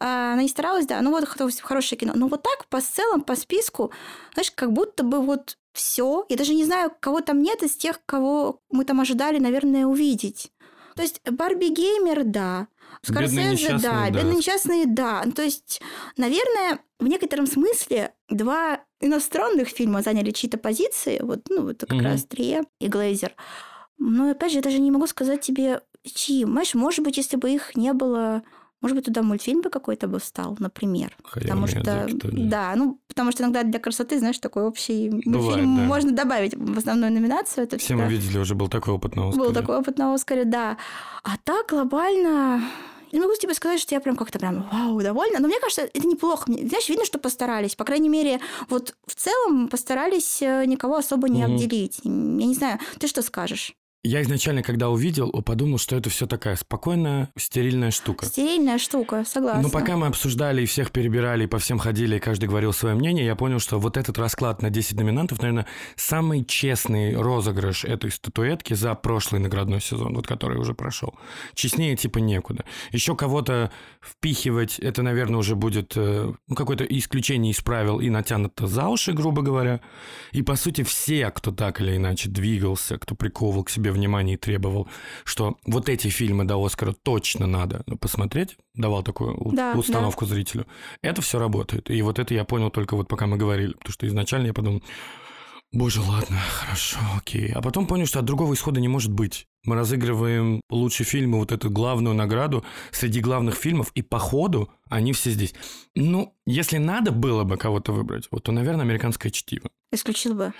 [0.00, 2.12] А, Она не старалась, да, ну вот хо- хорошее кино.
[2.16, 3.92] Но вот так, по целом, по списку,
[4.34, 6.26] знаешь, как будто бы вот все.
[6.28, 10.50] Я даже не знаю, кого там нет из тех, кого мы там ожидали, наверное, увидеть.
[10.96, 12.66] То есть Барби Геймер, да.
[13.02, 13.78] Скорсезе, да.
[13.78, 14.10] да.
[14.10, 15.22] Бедные несчастные, да.
[15.24, 15.80] Ну, То есть,
[16.16, 21.20] наверное, в некотором смысле два иностранных фильма заняли чьи-то позиции.
[21.22, 22.04] Вот, ну, вот как Мгм.
[22.04, 23.34] раз Трие и Глейзер.
[23.98, 26.44] Но, опять же, я даже не могу сказать тебе, чьи.
[26.44, 28.42] Знаешь, может быть, если бы их не было...
[28.86, 31.16] Может быть, туда мультфильм бы какой-то бы встал, например.
[31.24, 35.76] Хаяо Потому что, да, ну, потому что иногда для красоты, знаешь, такой общий Бывает, мультфильм
[35.76, 35.82] да.
[35.82, 37.64] можно добавить в основную номинацию.
[37.64, 39.44] Это Все мы всегда видели, уже был такой опыт на Оскаре.
[39.44, 40.76] был такой опыт на Оскаре, да.
[41.24, 42.62] А так глобально...
[43.12, 45.38] Я могу тебе сказать, что я прям как-то прям вау, довольна.
[45.40, 46.44] Но мне кажется, это неплохо.
[46.50, 47.74] Мне- Знаешь, видно, что постарались.
[47.76, 51.54] По крайней мере, вот в целом постарались э, никого особо не Мгм.
[51.54, 52.00] обделить.
[52.04, 53.74] Я не знаю, ты что скажешь?
[54.06, 58.26] Я изначально, когда увидел, подумал, что это все такая спокойная, стерильная штука.
[58.26, 59.62] Стерильная штука, согласна.
[59.62, 62.94] Но пока мы обсуждали и всех перебирали, и по всем ходили, и каждый говорил свое
[62.94, 68.12] мнение, я понял, что вот этот расклад на 10 номинантов, наверное, самый честный розыгрыш этой
[68.12, 71.14] статуэтки за прошлый наградной сезон, вот который уже прошел.
[71.54, 72.64] Честнее типа некуда.
[72.92, 78.68] Еще кого-то впихивать, это, наверное, уже будет э, ну, какое-то исключение из правил и натянуто
[78.68, 79.80] за уши, грубо говоря.
[80.30, 84.38] И, по сути, все, кто так или иначе двигался, кто приковывал к себе внимание и
[84.38, 84.88] требовал,
[85.24, 90.66] что вот эти фильмы до Оскара точно надо посмотреть, давал такую Да, установку зрителю,
[91.02, 91.90] это все работает.
[91.90, 94.82] И вот это я понял только вот пока мы говорили, потому что изначально я подумал,
[95.72, 97.52] боже, ладно, хорошо, окей.
[97.52, 99.46] А потом понял, что от другого исхода не может быть.
[99.64, 104.70] Мы разыгрываем лучший фильм и вот эту главную награду среди главных фильмов, и по ходу
[104.88, 105.54] они все здесь.
[105.94, 109.68] Ну, если надо было бы кого-то выбрать, вот то, наверное, «Американское чтиво».
[109.92, 110.52] Исключил бы.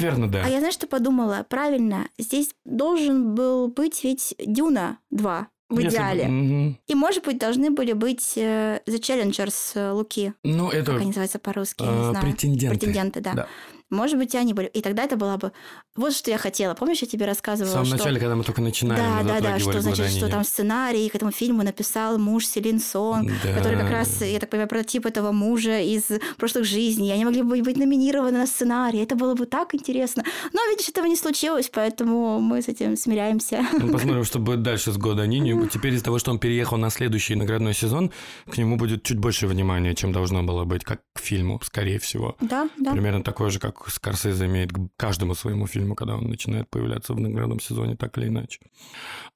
[0.00, 0.42] Наверное, да.
[0.44, 1.44] А я, знаешь, что подумала?
[1.48, 6.28] Правильно, здесь должен был быть ведь Дюна 2 в Если бы- идеале.
[6.28, 6.78] Мгм.
[6.86, 10.32] И, может быть, должны были быть э, The Challengers э, Луки.
[10.44, 12.24] Ну, это Как они называются по-русски, э, не знаю.
[12.26, 12.78] претенденты.
[12.78, 13.32] Претенденты, да.
[13.34, 13.46] Да.
[13.90, 14.68] Может быть, и они были.
[14.68, 15.52] И тогда это была бы...
[15.96, 16.74] Вот что я хотела.
[16.74, 17.96] Помнишь, я тебе В рассказывала, самом что...
[17.96, 21.14] начале, когда мы только начинали, да, мы да, да, что значит, что там сценарий к
[21.14, 23.54] этому фильму написал муж Селин Сон, Да.
[23.54, 26.04] который как раз, я так понимаю, прототип этого мужа из
[26.36, 27.12] прошлых жизней.
[27.12, 29.00] Они могли бы быть номинированы на сценарий.
[29.00, 30.22] Это было бы так интересно.
[30.52, 33.66] Но, видишь, этого не случилось, поэтому мы с этим смиряемся.
[33.72, 35.68] Ну, посмотрим, что будет дальше с Гладонини.
[35.68, 38.10] Теперь из-за того, что он переехал на следующий наградной сезон,
[38.50, 42.36] к нему будет чуть больше внимания, чем должно было быть, как к фильму, скорее всего.
[42.40, 42.92] Да, да.
[42.92, 47.20] Примерно такое же, как Скорсезе имеет к каждому своему фильму, когда он начинает появляться в
[47.20, 48.60] наградном сезоне, так или иначе.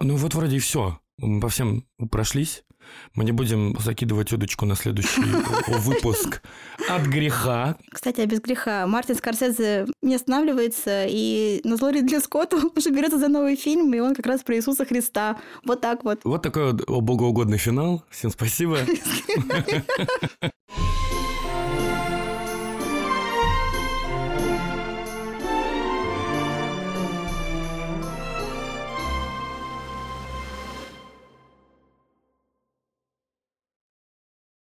[0.01, 0.99] Ну вот вроде и все.
[1.19, 2.65] Мы по всем прошлись.
[3.15, 5.21] Мы не будем закидывать удочку на следующий
[5.69, 6.43] выпуск
[6.89, 7.77] от греха.
[7.91, 8.87] Кстати, а без греха.
[8.87, 14.01] Мартин Скорсезе не останавливается, и на зло Ридли Скотту уже берется за новый фильм, и
[14.01, 15.39] он как раз про Иисуса Христа.
[15.65, 16.21] Вот так вот.
[16.25, 18.05] Вот такой вот богоугодный финал.
[18.11, 18.79] Всем спасибо.